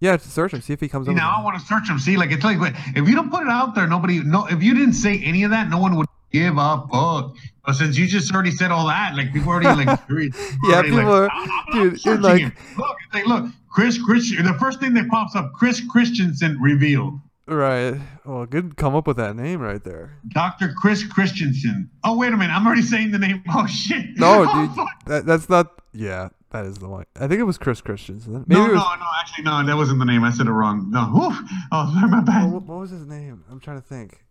[0.00, 0.60] Yeah, search him.
[0.60, 1.14] See if he comes up.
[1.14, 1.98] now I want to search him.
[1.98, 2.58] See, like it's like
[2.96, 4.20] if you don't put it out there, nobody.
[4.22, 7.34] No, if you didn't say any of that, no one would give a fuck.
[7.64, 10.36] But since you just already said all that, like people already like curious.
[10.64, 12.52] Yeah, already, people like, are- I'm- I'm dude, like- him.
[12.76, 14.44] look, like look, Chris Christian.
[14.44, 17.20] The first thing that pops up, Chris Christensen revealed.
[17.46, 17.98] Right.
[18.24, 18.76] Well, good.
[18.76, 20.18] Come up with that name right there.
[20.28, 20.72] Dr.
[20.76, 21.90] Chris Christensen.
[22.02, 23.42] Oh wait a minute, I'm already saying the name.
[23.54, 24.16] Oh shit.
[24.16, 25.80] No, Oh, dude, that, that's not.
[25.92, 27.04] Yeah, that is the one.
[27.20, 28.44] I think it was Chris Christensen.
[28.46, 28.74] Maybe No, was.
[28.74, 29.06] no, no.
[29.20, 30.24] Actually, no, that wasn't the name.
[30.24, 30.90] I said it wrong.
[30.90, 31.02] No.
[31.06, 31.36] Whew.
[31.72, 32.50] Oh, sorry, my bad.
[32.52, 33.44] what, what was his name?
[33.50, 34.24] I'm trying to think.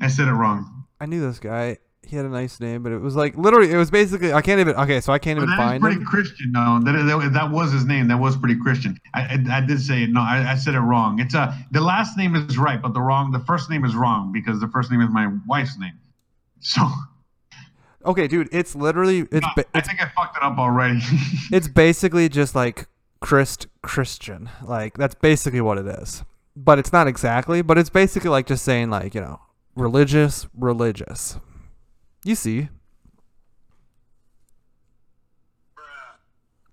[0.00, 0.84] I said it wrong.
[1.00, 1.78] I knew this guy.
[2.06, 3.72] He had a nice name, but it was like literally.
[3.72, 4.32] It was basically.
[4.32, 4.76] I can't even.
[4.76, 6.04] Okay, so I can't But even that is find pretty him.
[6.06, 6.78] Christian, though.
[6.84, 8.06] That, that that was his name.
[8.08, 8.96] That was pretty Christian.
[9.14, 10.10] I I, I did say it.
[10.10, 11.18] No, I, I said it wrong.
[11.18, 14.30] It's a the last name is right, but the wrong the first name is wrong
[14.32, 15.98] because the first name is my wife's name.
[16.60, 16.86] So
[18.06, 19.20] Okay, dude, it's literally.
[19.32, 21.00] It's no, ba- I it's think I fucked it up already.
[21.52, 22.86] it's basically just like
[23.20, 24.48] Christ Christian.
[24.62, 26.22] Like that's basically what it is.
[26.54, 27.62] But it's not exactly.
[27.62, 29.40] But it's basically like just saying like you know
[29.74, 31.36] religious religious.
[32.24, 32.68] You see.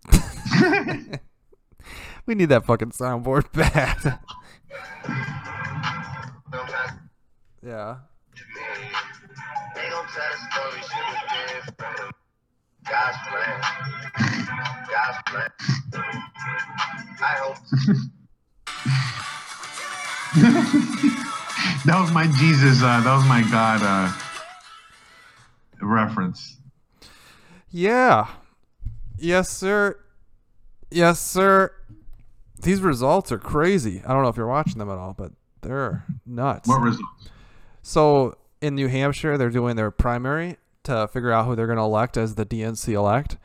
[2.28, 4.20] we need that fucking soundboard bad.
[7.66, 7.98] yeah.
[10.14, 11.22] Tell the story, shit was
[11.76, 12.14] different.
[12.88, 13.58] God's plan.
[14.88, 15.50] God's plan.
[17.20, 17.58] I hope.
[21.86, 22.84] that was my Jesus.
[22.84, 24.12] Uh, that was my God uh,
[25.82, 26.58] reference.
[27.72, 28.28] Yeah.
[29.18, 30.00] Yes, sir.
[30.92, 31.72] Yes, sir.
[32.62, 34.04] These results are crazy.
[34.06, 36.70] I don't know if you're watching them at all, but they're nuts.
[36.70, 37.30] What results?
[37.82, 41.84] So in New Hampshire, they're doing their primary to figure out who they're going to
[41.84, 43.36] elect as the DNC elect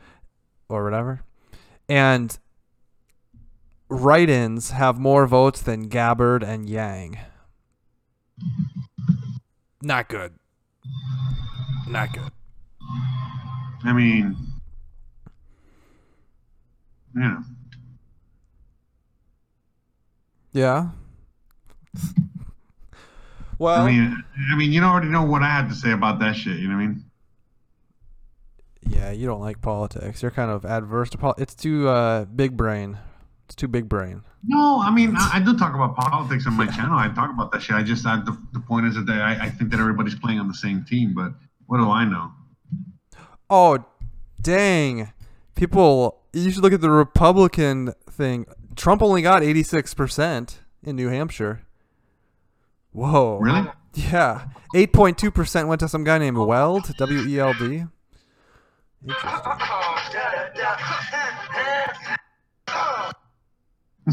[0.69, 1.23] or whatever.
[1.89, 2.39] And
[3.89, 7.17] write ins have more votes than Gabbard and Yang.
[9.81, 10.35] Not good.
[11.85, 12.31] Not good.
[13.83, 14.37] I mean,
[17.13, 17.41] yeah.
[20.53, 20.89] Yeah.
[23.59, 26.35] Well, I mean, I mean, you already know what I had to say about that
[26.35, 26.57] shit.
[26.57, 27.03] You know what I mean?
[28.89, 30.21] yeah, you don't like politics.
[30.21, 31.53] You're kind of adverse to politics.
[31.53, 32.97] It's too uh, big brain.
[33.45, 34.23] It's too big brain.
[34.43, 36.97] No, I mean, I, I do talk about politics on my channel.
[36.97, 37.75] I talk about that shit.
[37.75, 40.47] I just, I, the, the point is that I, I think that everybody's playing on
[40.47, 41.33] the same team, but
[41.67, 42.31] what do I know?
[43.49, 43.83] Oh,
[44.41, 45.11] dang.
[45.55, 48.45] People, you should look at the Republican thing.
[48.75, 51.61] Trump only got 86% in New Hampshire.
[52.91, 53.37] Whoa.
[53.39, 53.67] Really?
[53.93, 54.45] Yeah.
[54.73, 57.83] 8.2% went to some guy named Weld, W E L D.
[59.07, 59.41] Interesting.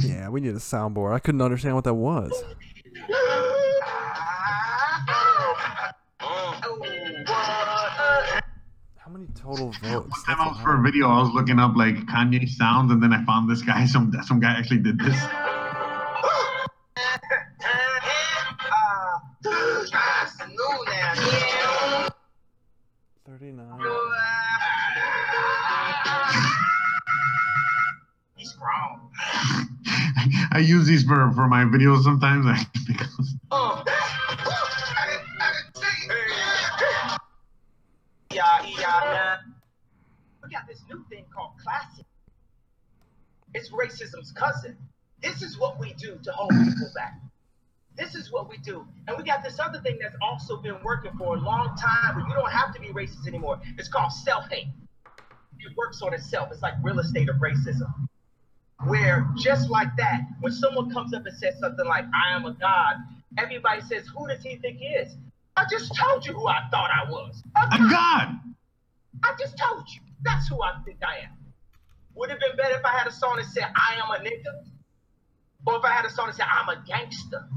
[0.04, 1.14] Yeah, we need a soundboard.
[1.14, 2.32] I couldn't understand what that was.
[8.96, 9.82] How many total votes?
[9.82, 13.02] One time I was for a video, I was looking up like Kanye sounds, and
[13.02, 13.86] then I found this guy.
[13.96, 15.16] Some some guy actually did this.
[23.26, 23.80] Thirty-nine.
[28.36, 29.10] He's grown.
[30.52, 32.46] I use these for for my videos sometimes.
[32.86, 33.36] because
[38.76, 39.36] yeah.
[40.42, 42.04] We got this new thing called classy.
[43.54, 44.76] It's racism's cousin.
[45.22, 47.18] This is what we do to hold people back.
[47.96, 48.86] This is what we do.
[49.08, 52.28] And we got this other thing that's also been working for a long time, but
[52.28, 53.58] you don't have to be racist anymore.
[53.78, 54.66] It's called self-hate.
[55.58, 56.50] It works on itself.
[56.52, 57.92] It's like real estate of racism.
[58.86, 62.52] Where just like that, when someone comes up and says something like, I am a
[62.52, 62.96] god,
[63.38, 65.16] everybody says, Who does he think he is?
[65.56, 67.42] I just told you who I thought I was.
[67.56, 67.90] A god.
[67.90, 68.28] god.
[69.22, 70.00] I just told you.
[70.22, 71.32] That's who I think I am.
[72.14, 74.22] Would it have been better if I had a song that said I am a
[74.22, 74.64] nigga?
[75.66, 77.48] Or if I had a song that said I'm a gangster?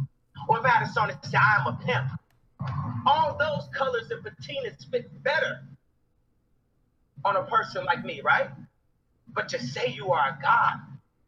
[0.49, 2.09] Or if I had a song that said I am a pimp?
[3.05, 5.61] All those colors and patinas fit better
[7.23, 8.49] on a person like me, right?
[9.31, 10.79] But to say you are a god,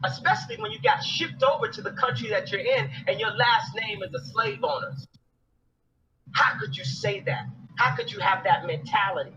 [0.04, 3.76] especially when you got shipped over to the country that you're in and your last
[3.76, 5.08] name is a slave owner's.
[6.32, 7.46] How could you say that?
[7.76, 9.36] How could you have that mentality?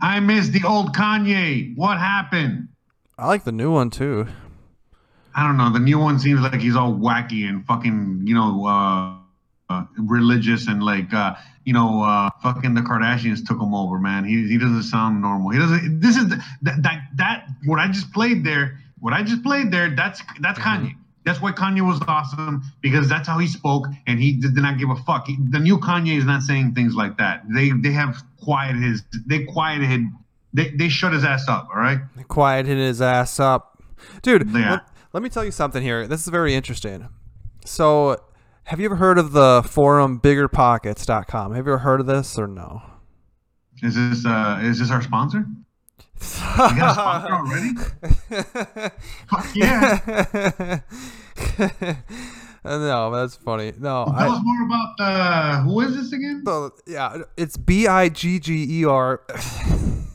[0.00, 1.76] I miss the old Kanye.
[1.76, 2.68] What happened?
[3.18, 4.28] I like the new one too.
[5.34, 5.72] I don't know.
[5.72, 9.16] The new one seems like he's all wacky and fucking, you know, uh,
[9.70, 14.24] uh, religious and like, uh, you know, uh, fucking the Kardashians took him over, man.
[14.24, 15.50] He, he doesn't sound normal.
[15.50, 16.00] He doesn't.
[16.00, 18.78] This is the, that that that what I just played there.
[19.00, 19.94] What I just played there.
[19.94, 20.94] That's that's Kanye.
[21.24, 24.90] That's why Kanye was awesome because that's how he spoke and he did not give
[24.90, 25.28] a fuck.
[25.28, 27.44] He, the new Kanye is not saying things like that.
[27.48, 29.02] They they have quieted his.
[29.26, 30.06] They quieted.
[30.52, 31.68] They they shut his ass up.
[31.72, 32.00] All right.
[32.16, 33.80] They quieted his ass up.
[34.22, 34.70] Dude, Yeah.
[34.72, 34.80] let,
[35.12, 36.06] let me tell you something here.
[36.06, 37.08] This is very interesting.
[37.64, 38.22] So,
[38.64, 41.54] have you ever heard of the forum biggerpockets.com?
[41.54, 42.82] Have you ever heard of this or no?
[43.82, 45.44] Is this uh is this our sponsor?
[46.20, 47.74] You got a sponsor already?
[49.28, 50.80] Fuck yeah.
[52.64, 53.72] no, that's funny.
[53.78, 56.42] No, Tell I, us more about uh who is this again?
[56.46, 59.22] so, yeah, it's B I G G E R.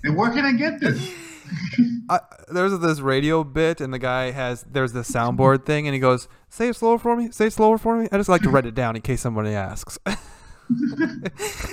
[0.03, 1.11] And where can I get this?
[2.09, 2.19] I,
[2.49, 6.27] there's this radio bit, and the guy has there's this soundboard thing, and he goes,
[6.49, 7.31] "Say it slower for me.
[7.31, 9.51] Say it slower for me." I just like to write it down in case somebody
[9.51, 9.97] asks.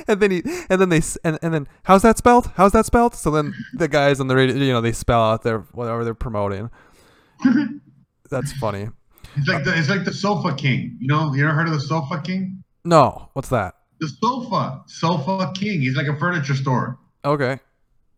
[0.07, 2.51] and then he and then they and, and then how's that spelled?
[2.57, 3.15] How's that spelled?
[3.15, 6.15] So then the guys on the radio, you know, they spell out their whatever they're
[6.15, 6.71] promoting.
[8.31, 8.89] That's funny.
[9.37, 10.97] It's like the it's like the Sofa King.
[11.01, 12.63] You know, you ever heard of the Sofa King?
[12.85, 13.75] No, what's that?
[14.01, 15.81] The sofa, Sofa King.
[15.81, 16.99] He's like a furniture store.
[17.25, 17.59] Okay.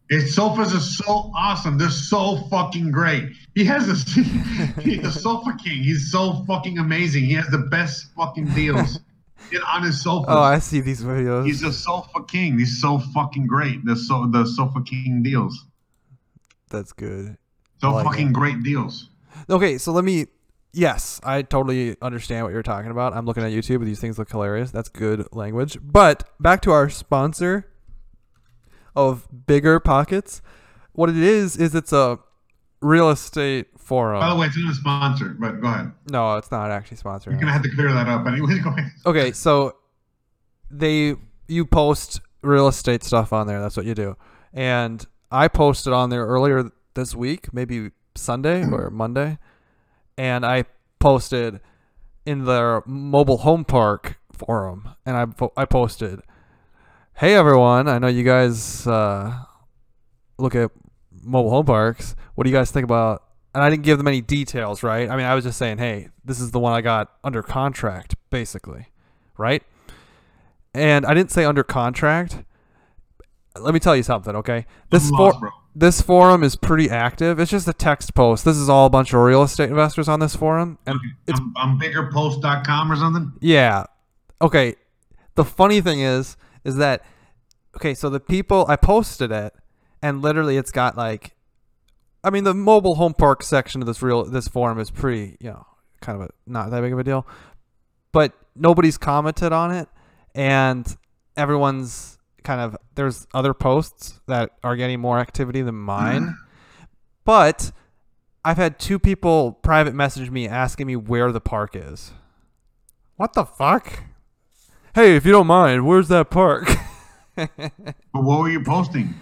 [0.09, 1.79] His sofas are so awesome.
[1.79, 3.33] They're so fucking great.
[3.55, 4.05] He has this
[4.85, 5.83] he's the Sofa King.
[5.83, 7.25] He's so fucking amazing.
[7.25, 9.01] He has the best fucking deals
[9.67, 10.29] on his sofas.
[10.29, 11.47] Oh, I see these videos.
[11.47, 12.59] He's a Sofa King.
[12.59, 13.85] He's so fucking great.
[13.85, 15.65] The so the Sofa King deals.
[16.71, 17.37] That's good.
[17.81, 18.33] So like fucking it.
[18.33, 19.11] great deals.
[19.51, 20.27] Okay, so let me.
[20.73, 23.13] yes, I totally understand what you're talking about.
[23.13, 23.77] I'm looking at YouTube.
[23.77, 24.71] And these things look hilarious.
[24.71, 25.79] That's good language.
[25.83, 27.73] But back to our sponsor
[28.97, 30.43] of Bigger Pockets.
[30.93, 32.19] What it is is it's a
[32.81, 34.21] real estate forum.
[34.21, 35.93] By the way, it's not a sponsor, but go ahead.
[36.11, 37.33] no, it's not actually sponsored.
[37.33, 38.27] You're gonna have to clear that up.
[38.27, 38.91] Anyways, go ahead.
[39.05, 39.77] Okay, so
[40.71, 41.15] they
[41.49, 43.61] you post real estate stuff on there.
[43.61, 44.17] That's what you do.
[44.53, 49.39] And I posted on there earlier this week, maybe Sunday or Monday,
[50.17, 50.65] and I
[50.99, 51.61] posted
[52.25, 55.27] in their mobile home park forum, and I
[55.61, 56.21] I posted,
[57.17, 59.33] "Hey everyone, I know you guys uh,
[60.39, 60.71] look at
[61.23, 62.15] mobile home parks.
[62.35, 63.23] What do you guys think about?"
[63.55, 65.09] And I didn't give them any details, right?
[65.09, 68.15] I mean, I was just saying, "Hey, this is the one I got under contract,
[68.31, 68.87] basically."
[69.39, 69.63] right?
[70.73, 72.43] And I didn't say under contract.
[73.59, 74.65] Let me tell you something, okay?
[74.91, 75.39] This I'm for- lost,
[75.75, 77.39] this forum is pretty active.
[77.39, 78.47] It's just a text post.
[78.47, 81.53] This is all a bunch of real estate investors on this forum, and it's I'm,
[81.57, 83.33] I'm biggerpost.com or something.
[83.41, 83.85] yeah.
[84.41, 84.77] Okay.
[85.35, 87.05] The funny thing is, is that
[87.77, 87.95] okay?
[87.95, 89.55] So the people I posted it,
[90.03, 91.35] and literally it's got like,
[92.25, 95.51] I mean, the mobile home park section of this real this forum is pretty, you
[95.51, 95.67] know,
[96.01, 97.27] kind of a not that big of a deal,
[98.13, 99.89] but nobody's commented on it,
[100.35, 100.97] and
[101.37, 106.85] everyone's kind of there's other posts that are getting more activity than mine, mm-hmm.
[107.25, 107.71] but
[108.45, 112.13] I've had two people private message me asking me where the park is.
[113.17, 114.05] What the fuck?
[114.97, 116.71] Hey, if you don't mind, where's that park?
[117.37, 117.53] But
[118.15, 119.13] what were you posting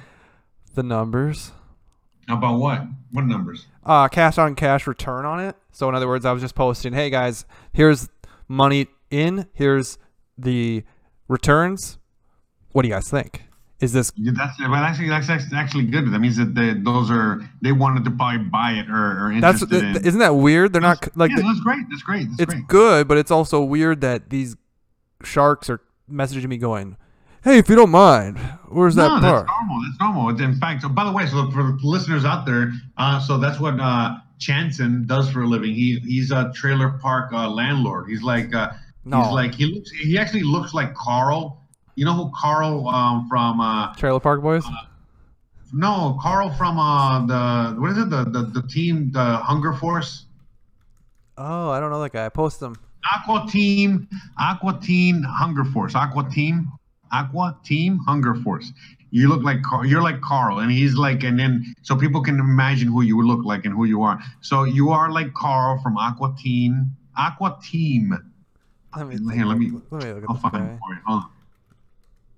[0.77, 1.51] the numbers.
[2.29, 2.61] about?
[2.61, 2.83] What?
[3.11, 3.67] What numbers?
[3.85, 5.57] Uh, cash on cash return on it.
[5.73, 8.09] So in other words, I was just posting, hey guys, here's
[8.47, 9.99] money in, here's
[10.39, 10.85] the
[11.27, 11.99] returns.
[12.71, 13.43] What do you guys think?
[13.81, 16.13] Is this Yeah, that's but actually that's actually good.
[16.13, 19.63] That means that they, those are they wanted to probably buy it or, or that's
[19.63, 20.07] interested in.
[20.07, 20.73] isn't that weird?
[20.73, 21.85] They're not like yeah, that's great.
[21.91, 22.29] That's great.
[22.29, 22.69] That's it's great.
[22.69, 24.55] good, but it's also weird that these
[25.23, 26.97] sharks are messaging me going,
[27.43, 28.39] "Hey, if you don't mind,
[28.69, 29.83] where's that no, park?" that's normal.
[29.83, 30.29] That's normal.
[30.31, 33.39] It's- In fact, so by the way, so for the listeners out there, uh, so
[33.39, 35.73] that's what uh, Chanson does for a living.
[35.75, 38.09] He he's a trailer park uh, landlord.
[38.09, 38.73] He's like uh,
[39.05, 39.23] No.
[39.23, 41.61] he's like he looks he actually looks like Carl.
[41.97, 43.61] You know who Carl um, from?
[43.61, 44.65] Uh, Trailer Park Boys.
[45.73, 48.11] no, Carl from uh, the what is it?
[48.11, 50.27] The, the the team, the Hunger Force.
[51.37, 52.27] Oh, I don't know that guy.
[52.27, 52.77] I post them.
[53.13, 56.71] Aqua Team, Aqua Teen Hunger Force, Aqua Team,
[57.13, 58.73] Aqua Team Hunger Force.
[59.11, 62.41] You look like Carl, you're like Carl, and he's like, and then so people can
[62.41, 64.19] imagine who you look like and who you are.
[64.41, 68.17] So you are like Carl from Aqua Teen, Aqua Team.
[68.97, 69.71] Let me Here, let me.
[69.91, 70.73] let me look I'll at this find guy.
[70.75, 71.01] it for you.
[71.07, 71.23] Hold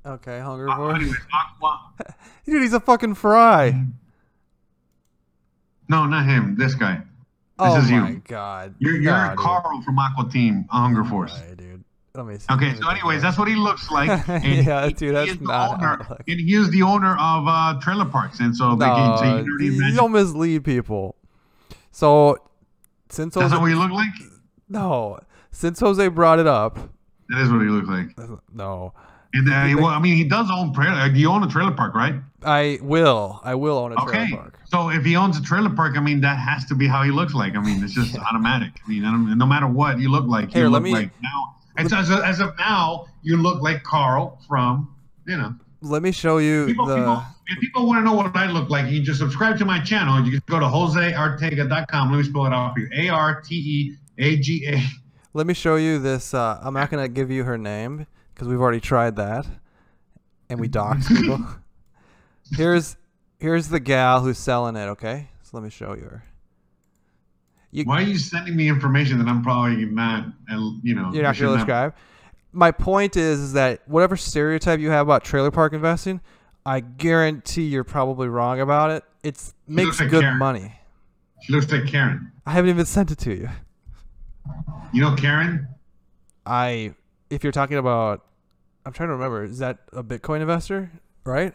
[0.05, 0.13] on.
[0.15, 1.17] Okay, Hunger Force.
[1.33, 1.81] Aqua.
[2.45, 3.85] Dude, he's a fucking fry.
[5.89, 6.57] No, not him.
[6.57, 7.03] This guy.
[7.59, 8.01] This oh is you.
[8.01, 8.75] my god.
[8.79, 9.39] You're you're Nah, dude.
[9.39, 11.33] Carl from Aqua Team Hunger Force.
[11.33, 11.85] Alright, dude.
[12.15, 12.47] Let me see.
[12.51, 14.27] Okay, so anyways, that's what he looks like.
[14.29, 16.25] And Yeah, he- dude, that's not owner, how it looks.
[16.29, 18.79] and he is the owner of uh, trailer parks, and so it.
[18.79, 19.19] they can.
[19.19, 19.97] So you No, can you imagine.
[19.97, 21.17] don't mislead people.
[21.93, 22.37] So,
[23.09, 24.11] since That's Jose, not what you look like.
[24.69, 25.19] no,
[25.51, 26.79] since Jose brought it up,
[27.31, 28.09] That is what he looks like.
[28.53, 28.93] no,
[29.33, 31.07] And uh, he- well, I mean, he does own trailer.
[31.09, 32.15] You own a trailer park, right?
[32.45, 34.33] I will, I will own a trailer Okay.
[34.35, 34.56] park.
[34.69, 37.11] So if he owns a trailer park, I mean, that has to be how he
[37.11, 37.55] looks like.
[37.55, 38.73] I mean, it's just automatic.
[38.85, 41.55] I mean, no matter what you look like, Here, you let look me- like now.
[41.79, 44.95] It's as of, as of now, you look like Carl from,
[45.27, 45.55] you know.
[45.83, 46.97] Let me show you People, the.
[46.97, 49.79] people, if people want to know what I look like, you just subscribe to my
[49.81, 50.25] channel.
[50.25, 52.11] You can go to josearteaga.com.
[52.11, 52.89] Let me spell it out for you.
[52.95, 54.83] A R T E A G A.
[55.35, 56.33] Let me show you this.
[56.33, 59.47] Uh, I'm not gonna give you her name because we've already tried that,
[60.49, 61.45] and we dox people.
[62.57, 62.97] here's
[63.39, 64.87] here's the gal who's selling it.
[64.89, 66.25] Okay, so let me show you her.
[67.71, 70.27] You, Why are you sending me information that I'm probably not,
[70.83, 71.13] you know?
[71.13, 71.95] you're not should gonna describe.
[72.53, 76.21] My point is, is that whatever stereotype you have about trailer park investing,
[76.65, 79.05] I guarantee you're probably wrong about it.
[79.23, 80.39] It's makes like good Karen.
[80.39, 80.81] money.
[81.43, 82.33] She looks like Karen.
[82.47, 83.49] I haven't even sent it to you.
[84.93, 85.69] You know Karen?
[86.47, 86.95] I,
[87.29, 88.25] if you're talking about,
[88.87, 89.45] I'm trying to remember.
[89.45, 90.91] Is that a Bitcoin investor,
[91.25, 91.53] right?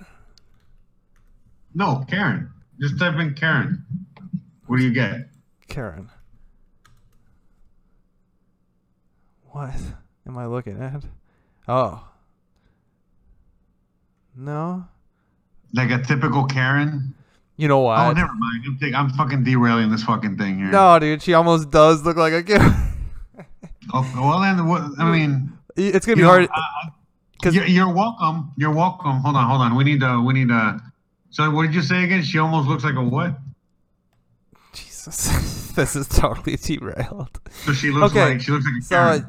[1.74, 2.50] No, Karen.
[2.80, 3.84] Just type in Karen.
[4.68, 5.30] What do you get?
[5.68, 6.10] Karen.
[9.52, 9.74] What
[10.28, 11.04] am I looking at?
[11.68, 12.08] Oh.
[14.36, 14.86] No.
[15.74, 17.14] Like a typical Karen?
[17.58, 18.00] You know what?
[18.00, 18.64] Oh, never mind.
[18.66, 20.72] I'm, think- I'm fucking derailing this fucking thing here.
[20.72, 22.74] No, dude, she almost does look like a Karen.
[23.94, 26.44] Oh, well, then, what, I mean, it's gonna be you know, hard.
[26.56, 26.90] uh,
[27.42, 28.52] 'cause- you're, you're welcome.
[28.56, 29.18] You're welcome.
[29.22, 29.76] Hold on, hold on.
[29.76, 30.80] We need to, we need to.
[31.32, 32.24] So, what did you say again?
[32.24, 33.38] She almost looks like a what?
[34.74, 35.72] Jesus.
[35.76, 37.40] this is totally derailed.
[37.66, 39.26] So she looks Okay, like she looks like a So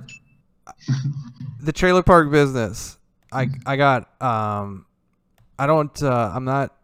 [0.66, 0.72] uh,
[1.60, 2.98] the trailer park business,
[3.32, 4.86] I I got um,
[5.58, 6.76] I don't uh, I'm not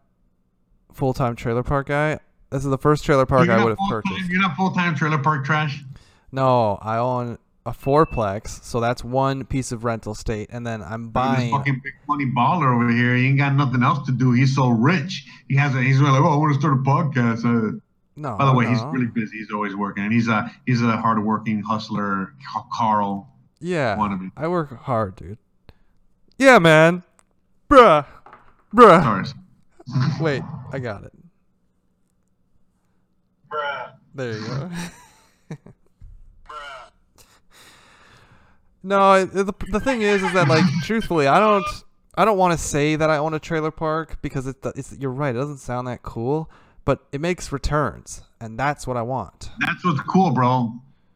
[0.93, 2.19] full time trailer park guy.
[2.49, 4.29] This is the first trailer park I would have purchased.
[4.29, 5.83] You're not full time trailer park trash.
[6.31, 7.37] No, I own
[7.69, 11.51] a fourplex, so that's one piece of rental state, and then I'm This buying.
[11.51, 13.15] fucking big money baller over here.
[13.15, 14.31] He ain't got nothing else to do.
[14.31, 15.27] He's so rich.
[15.47, 15.81] He has a.
[15.81, 17.45] He's like, oh, I want to start a podcast.
[17.45, 17.77] Uh,
[18.15, 19.37] No, by the way, he's really busy.
[19.37, 22.33] He's always working, and he's a he's a hardworking hustler.
[22.73, 23.95] Carl yeah.
[23.95, 24.31] wannabe.
[24.35, 25.37] I work hard, dude.
[26.39, 27.03] Yeah, man.
[27.69, 28.05] Bruh.
[28.73, 29.03] Bruh.
[29.03, 29.25] Sorry.
[30.19, 30.41] Wait,
[30.73, 31.13] I got it.
[33.51, 33.91] Bruh.
[34.15, 34.69] There you go.
[38.83, 41.65] no, it- the, the thing is, is that like, truthfully, I don't,
[42.15, 45.11] I don't want to say that I own a trailer park because it, it's, you're
[45.11, 46.49] right, it doesn't sound that cool,
[46.85, 49.51] but it makes returns, and that's what I want.
[49.59, 50.73] That's what's cool, bro.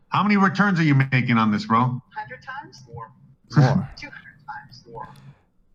[0.09, 1.80] How many returns are you making on this, bro?
[1.80, 2.84] 100 times?
[2.93, 3.11] More.
[3.57, 3.89] More.
[3.97, 4.11] 200
[4.47, 4.84] times?
[4.91, 5.07] More.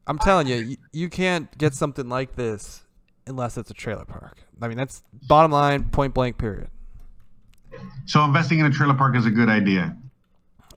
[0.07, 2.83] I'm telling you, you, you can't get something like this
[3.27, 4.39] unless it's a trailer park.
[4.63, 6.69] I mean, that's bottom line, point blank, period.
[8.07, 9.97] So investing in a trailer park is a good idea.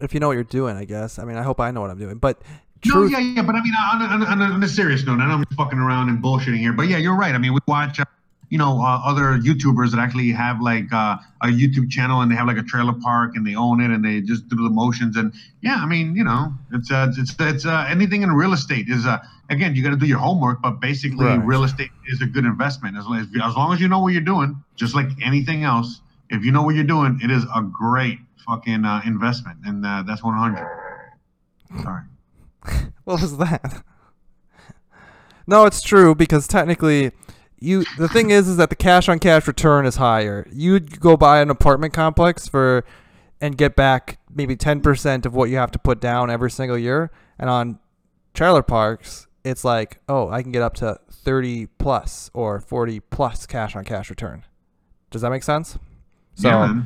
[0.01, 1.19] If you know what you're doing, I guess.
[1.19, 2.41] I mean, I hope I know what I'm doing, but
[2.85, 5.05] No, yeah, yeah, but I mean, on a, on, a, on, a, on a serious
[5.05, 7.35] note, I know I'm fucking around and bullshitting here, but yeah, you're right.
[7.35, 8.05] I mean, we watch, uh,
[8.49, 12.35] you know, uh, other YouTubers that actually have like uh, a YouTube channel and they
[12.35, 15.15] have like a trailer park and they own it and they just do the motions
[15.15, 15.31] and
[15.61, 19.05] yeah, I mean, you know, it's uh, it's it's uh, anything in real estate is
[19.05, 21.45] uh, again, you got to do your homework, but basically, Right.
[21.45, 24.11] real estate is a good investment as long as, as long as you know what
[24.11, 26.01] you're doing, just like anything else.
[26.29, 28.17] If you know what you're doing, it is a great
[28.47, 30.67] fucking uh, investment, and uh, that's 100.
[31.81, 32.03] Sorry.
[33.03, 33.83] What was that?
[35.47, 37.11] No, it's true because technically,
[37.59, 40.47] you the thing is is that the cash on cash return is higher.
[40.51, 42.85] You'd go buy an apartment complex for
[43.41, 46.77] and get back maybe ten percent of what you have to put down every single
[46.77, 47.79] year, and on
[48.33, 53.45] trailer parks, it's like oh, I can get up to thirty plus or forty plus
[53.45, 54.45] cash on cash return.
[55.09, 55.77] Does that make sense?
[56.35, 56.81] So yeah.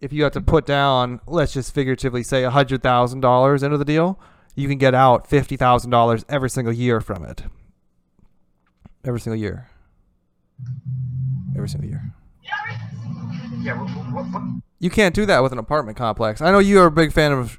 [0.00, 3.84] If you have to put down, let's just figuratively say hundred thousand dollars into the
[3.84, 4.18] deal,
[4.54, 7.42] you can get out fifty thousand dollars every single year from it.
[9.04, 9.68] Every single year.
[11.56, 12.02] Every single year.
[13.60, 14.42] Yeah, what, what, what,
[14.78, 16.40] You can't do that with an apartment complex.
[16.40, 17.58] I know you are a big fan of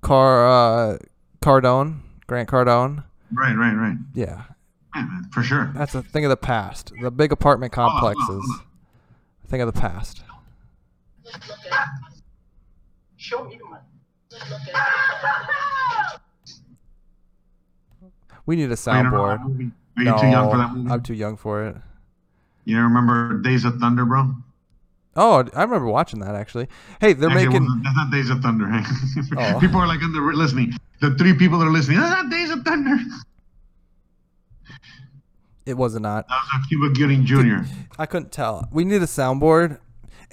[0.00, 0.46] Car
[0.94, 0.98] uh,
[1.42, 3.04] Cardone, Grant Cardone.
[3.32, 3.96] right, right, right.
[4.14, 4.44] Yeah,
[4.94, 5.70] Yeah, man, for sure.
[5.74, 6.92] that's a thing of the past.
[7.00, 8.66] The big apartment Hold on, hold on, complexes, hold on.
[9.44, 10.22] a thing of the past.
[13.16, 13.82] Show me the money.
[18.46, 19.72] We need a Oh, you don't know soundboard.
[19.96, 20.90] Are you too young for that movie?
[20.90, 21.76] I'm too young for it.
[22.64, 24.34] You remember Days of Thunder, bro?
[25.16, 26.66] Oh, I remember watching that actually.
[27.00, 27.80] Hey, they're Actually, making.
[27.84, 28.68] that's not Days of Thunder.
[29.36, 29.60] Oh.
[29.60, 30.72] People are like under listening.
[31.00, 31.98] The three people that are listening.
[32.00, 32.96] That's not Days of Thunder.
[35.66, 36.28] It was not.
[36.28, 37.64] That was a Cuba Gooding Jr.
[37.98, 38.68] I couldn't tell.
[38.72, 39.78] We need a soundboard,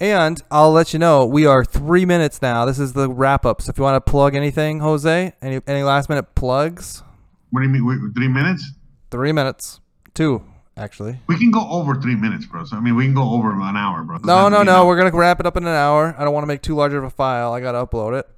[0.02, 1.24] and I'll let you know.
[1.24, 2.64] We are three minutes now.
[2.64, 3.62] This is the wrap up.
[3.62, 7.04] So if you want to plug anything, Jose, any any last minute plugs?
[7.50, 7.86] What do you mean?
[7.86, 8.72] Wait, three minutes?
[9.12, 9.80] Three minutes.
[10.12, 10.42] Two,
[10.76, 11.20] actually.
[11.28, 12.64] We can go over three minutes, bro.
[12.64, 14.16] So I mean, we can go over an hour, bro.
[14.16, 14.78] Doesn't No, no, no.
[14.78, 14.86] hour.
[14.88, 16.16] We're gonna wrap it up in an hour.
[16.18, 17.52] I don't want to make too large of a file.
[17.52, 18.28] I gotta upload it.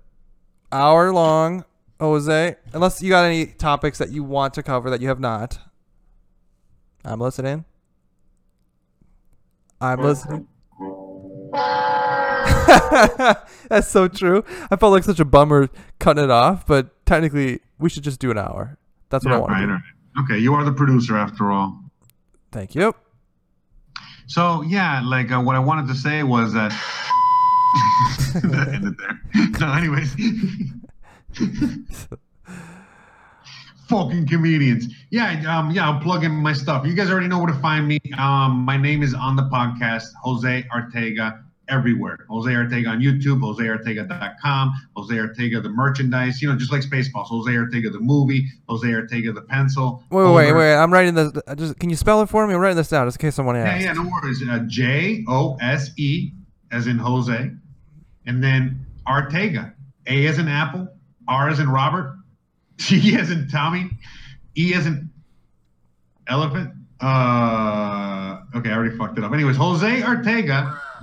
[0.71, 1.65] Hour long,
[1.99, 2.57] Jose.
[2.75, 5.59] Unless you got any topics that you want to cover that you have not.
[7.07, 7.65] I'm listening.
[9.81, 10.47] I'm listening.
[13.69, 14.45] That's so true.
[14.71, 18.31] I felt like such a bummer cutting it off, but technically we should just do
[18.31, 18.77] an hour.
[19.11, 19.73] That's what Yeah, I want right, to do.
[19.73, 20.25] right.
[20.25, 21.81] Okay, you are the producer after all.
[22.53, 22.95] Thank you.
[24.27, 26.71] So yeah, like uh, what I wanted to say was that.
[28.43, 29.21] that ended there.
[29.61, 30.15] No, anyways.
[33.89, 34.87] Fucking comedians.
[35.11, 36.87] Yeah, um, yeah, I'm plugging my stuff.
[36.87, 37.99] You guys already know where to find me.
[38.17, 42.27] Um, my name is on the podcast, Jose Arteaga, everywhere.
[42.29, 47.51] Jose Arteaga on YouTube, JoseArteaga.com, Jose Arteaga the merchandise, you know, just like Spaceballs, Jose
[47.51, 50.03] Arteaga the movie, Jose Arteaga the pencil.
[50.11, 50.75] Wait, wait, wait, wait.
[50.75, 51.33] I'm writing this.
[51.47, 52.55] uh, Just can you spell it for me?
[52.55, 53.83] I'm writing this down just in case someone asks.
[53.85, 54.43] yeah, yeah, no worries.
[54.47, 56.33] Uh, J O S E
[56.73, 57.51] as in Jose,
[58.27, 59.73] and then Arteaga.
[60.07, 60.87] A as in Apple,
[61.29, 62.15] R as in Robert,
[62.79, 63.89] T as in Tommy,
[64.57, 65.09] E as in
[66.27, 66.73] elephant.
[67.01, 69.33] Uh, okay, I already fucked it up.
[69.33, 69.57] Anyways,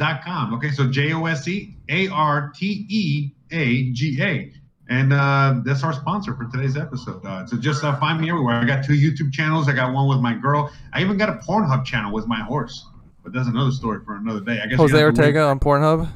[0.01, 0.53] JoseArteaga.com.
[0.55, 4.53] Okay, so J O S E A R T E A G A.
[4.89, 7.25] And uh, that's our sponsor for today's episode.
[7.25, 8.55] Uh, so just uh, find me everywhere.
[8.55, 9.69] I got two YouTube channels.
[9.69, 10.69] I got one with my girl.
[10.91, 12.85] I even got a Pornhub channel with my horse.
[13.23, 14.59] But that's another story for another day.
[14.61, 16.09] I guess Jose Arteaga on Pornhub.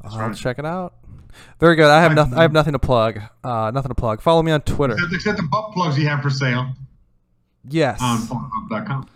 [0.00, 0.94] I'll have check it out.
[1.60, 1.86] Very good.
[1.86, 2.34] I have nothing.
[2.36, 3.20] I have nothing to plug.
[3.44, 4.20] Uh, nothing to plug.
[4.20, 4.94] Follow me on Twitter.
[4.94, 6.74] Except, except the butt plugs you have for sale
[7.68, 8.00] Yes.
[8.02, 9.08] on Pornhub.com.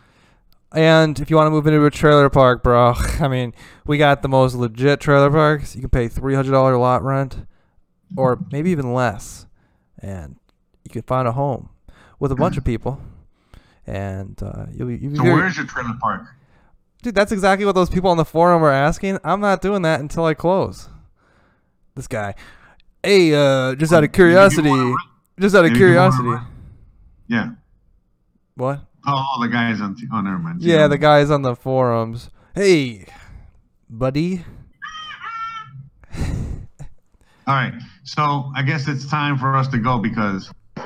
[0.77, 3.55] And if you want to move into a trailer park, bro, I mean,
[3.87, 5.75] we got the most legit trailer parks.
[5.75, 7.47] You can pay three hundred dollar lot rent,
[8.17, 9.47] or maybe even less,
[10.01, 10.37] and
[10.85, 11.71] you can find a home
[12.21, 13.01] with a bunch of people.
[13.87, 16.23] And uh, you'll, you'll be So very- where's your trailer park?
[17.03, 17.15] dude.
[17.15, 19.19] That's exactly what those people on the forum are asking.
[19.25, 20.89] I'm not doing that until I close.
[21.95, 22.35] This guy,
[23.03, 24.99] hey, uh, just out of you curiosity, wanna rent-
[25.41, 26.45] just out of maybe you wanna curiosity, rent-
[27.29, 27.51] Yeah.
[28.57, 28.81] what?
[29.07, 29.97] Oh, the guys on.
[30.13, 30.63] Oh, never mind.
[30.63, 32.29] Yeah, the guys on the forums.
[32.55, 33.07] Hey,
[33.89, 34.45] buddy.
[37.47, 37.75] All right.
[38.03, 40.51] So I guess it's time for us to go because.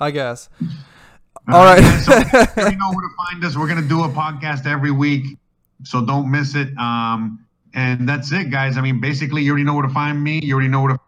[0.00, 0.48] I guess.
[1.52, 1.82] All right.
[2.00, 3.56] so you know where to find us.
[3.56, 5.38] We're gonna do a podcast every week,
[5.84, 6.76] so don't miss it.
[6.78, 7.44] Um,
[7.74, 8.76] and that's it, guys.
[8.76, 10.40] I mean, basically, you already know where to find me.
[10.42, 11.00] You already know where to.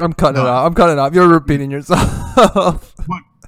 [0.00, 0.50] I'm cutting it No.
[0.50, 0.66] off.
[0.66, 1.14] I'm cutting it off.
[1.14, 2.94] You're repeating yourself.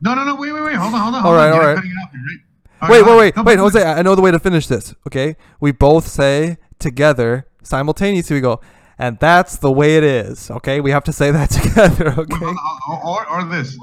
[0.00, 0.36] No, no, no.
[0.36, 0.74] Wait, wait, wait.
[0.76, 1.24] Hold on, hold on.
[1.26, 1.54] All right, on.
[1.54, 1.78] all right.
[1.78, 2.38] it off, right?
[2.80, 3.82] All wait, right, wait, wait, wait, on, Jose.
[3.82, 4.94] I know the way to finish this.
[5.08, 8.36] Okay, we both say together simultaneously.
[8.36, 8.60] We go,
[8.98, 10.50] and that's the way it is.
[10.50, 12.14] Okay, we have to say that together.
[12.16, 12.44] Wait, Okay.
[12.46, 12.56] on,
[13.04, 13.76] Or, or, this.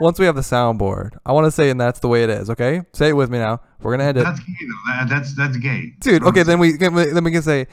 [0.00, 2.50] Once we have the soundboard, I want to say, and that's the way it is.
[2.50, 3.60] Okay, say it with me now.
[3.80, 4.54] We're gonna end it, That's gay,
[4.98, 5.06] though.
[5.08, 5.94] That's that's gay.
[6.00, 6.24] dude.
[6.24, 7.68] Okay, then we then we then we can say,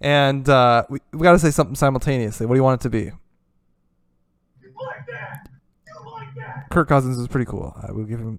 [0.00, 2.46] and uh, we we got to say something simultaneously.
[2.46, 2.98] What do you want it to be?
[3.00, 3.12] You
[4.80, 5.48] like that?
[5.86, 6.70] You like that?
[6.70, 7.76] Kirk Cousins is pretty cool.
[7.82, 8.38] I will give him.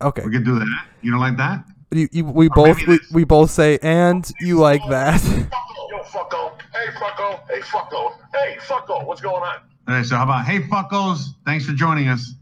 [0.00, 0.22] Okay.
[0.24, 0.86] We can do that.
[1.02, 1.64] You don't like that?
[1.90, 5.22] You, you, we both we, we both say and you like that.
[5.24, 6.58] Yo, fucko.
[6.72, 7.40] Hey, fucko.
[7.48, 8.12] Hey, fucko.
[8.34, 9.06] Hey, fucko.
[9.06, 9.60] What's going on?
[9.88, 10.04] All right.
[10.04, 11.28] So how about hey fuckos?
[11.46, 12.34] Thanks for joining us.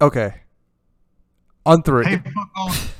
[0.00, 0.34] okay.
[1.64, 2.06] On three.
[2.06, 2.90] Hey fuckos.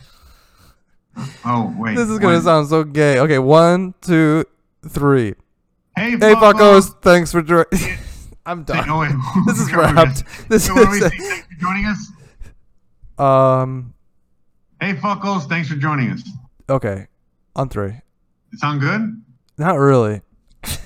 [1.45, 1.97] Oh wait.
[1.97, 3.19] this is gonna sound so gay.
[3.21, 4.45] Okay, one, two,
[4.89, 5.35] three.
[5.97, 7.67] Hey Hey fuckos, thanks for joining.
[8.47, 8.89] I'm done.
[8.89, 9.11] oh, wait.
[9.47, 10.49] This is What do we wrapped.
[10.49, 11.01] This we is-?
[11.01, 12.13] Thanks for joining us.
[13.19, 13.95] Um.
[14.81, 16.23] Hey fuckos, thanks for joining us.
[16.71, 17.09] Okay.
[17.57, 18.01] On three.
[18.53, 19.23] It sound good?
[19.59, 20.23] Not really.
[20.63, 20.81] Like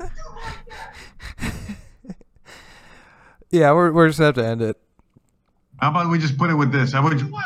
[0.00, 0.10] like?
[3.50, 4.76] Yeah, we're we're just gonna have to end it.
[5.78, 6.92] How about we just put it with this?
[6.92, 7.26] How about you?
[7.26, 7.44] What?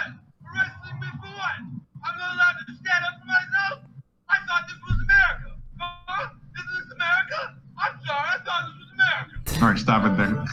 [9.62, 10.44] All right, stop it there.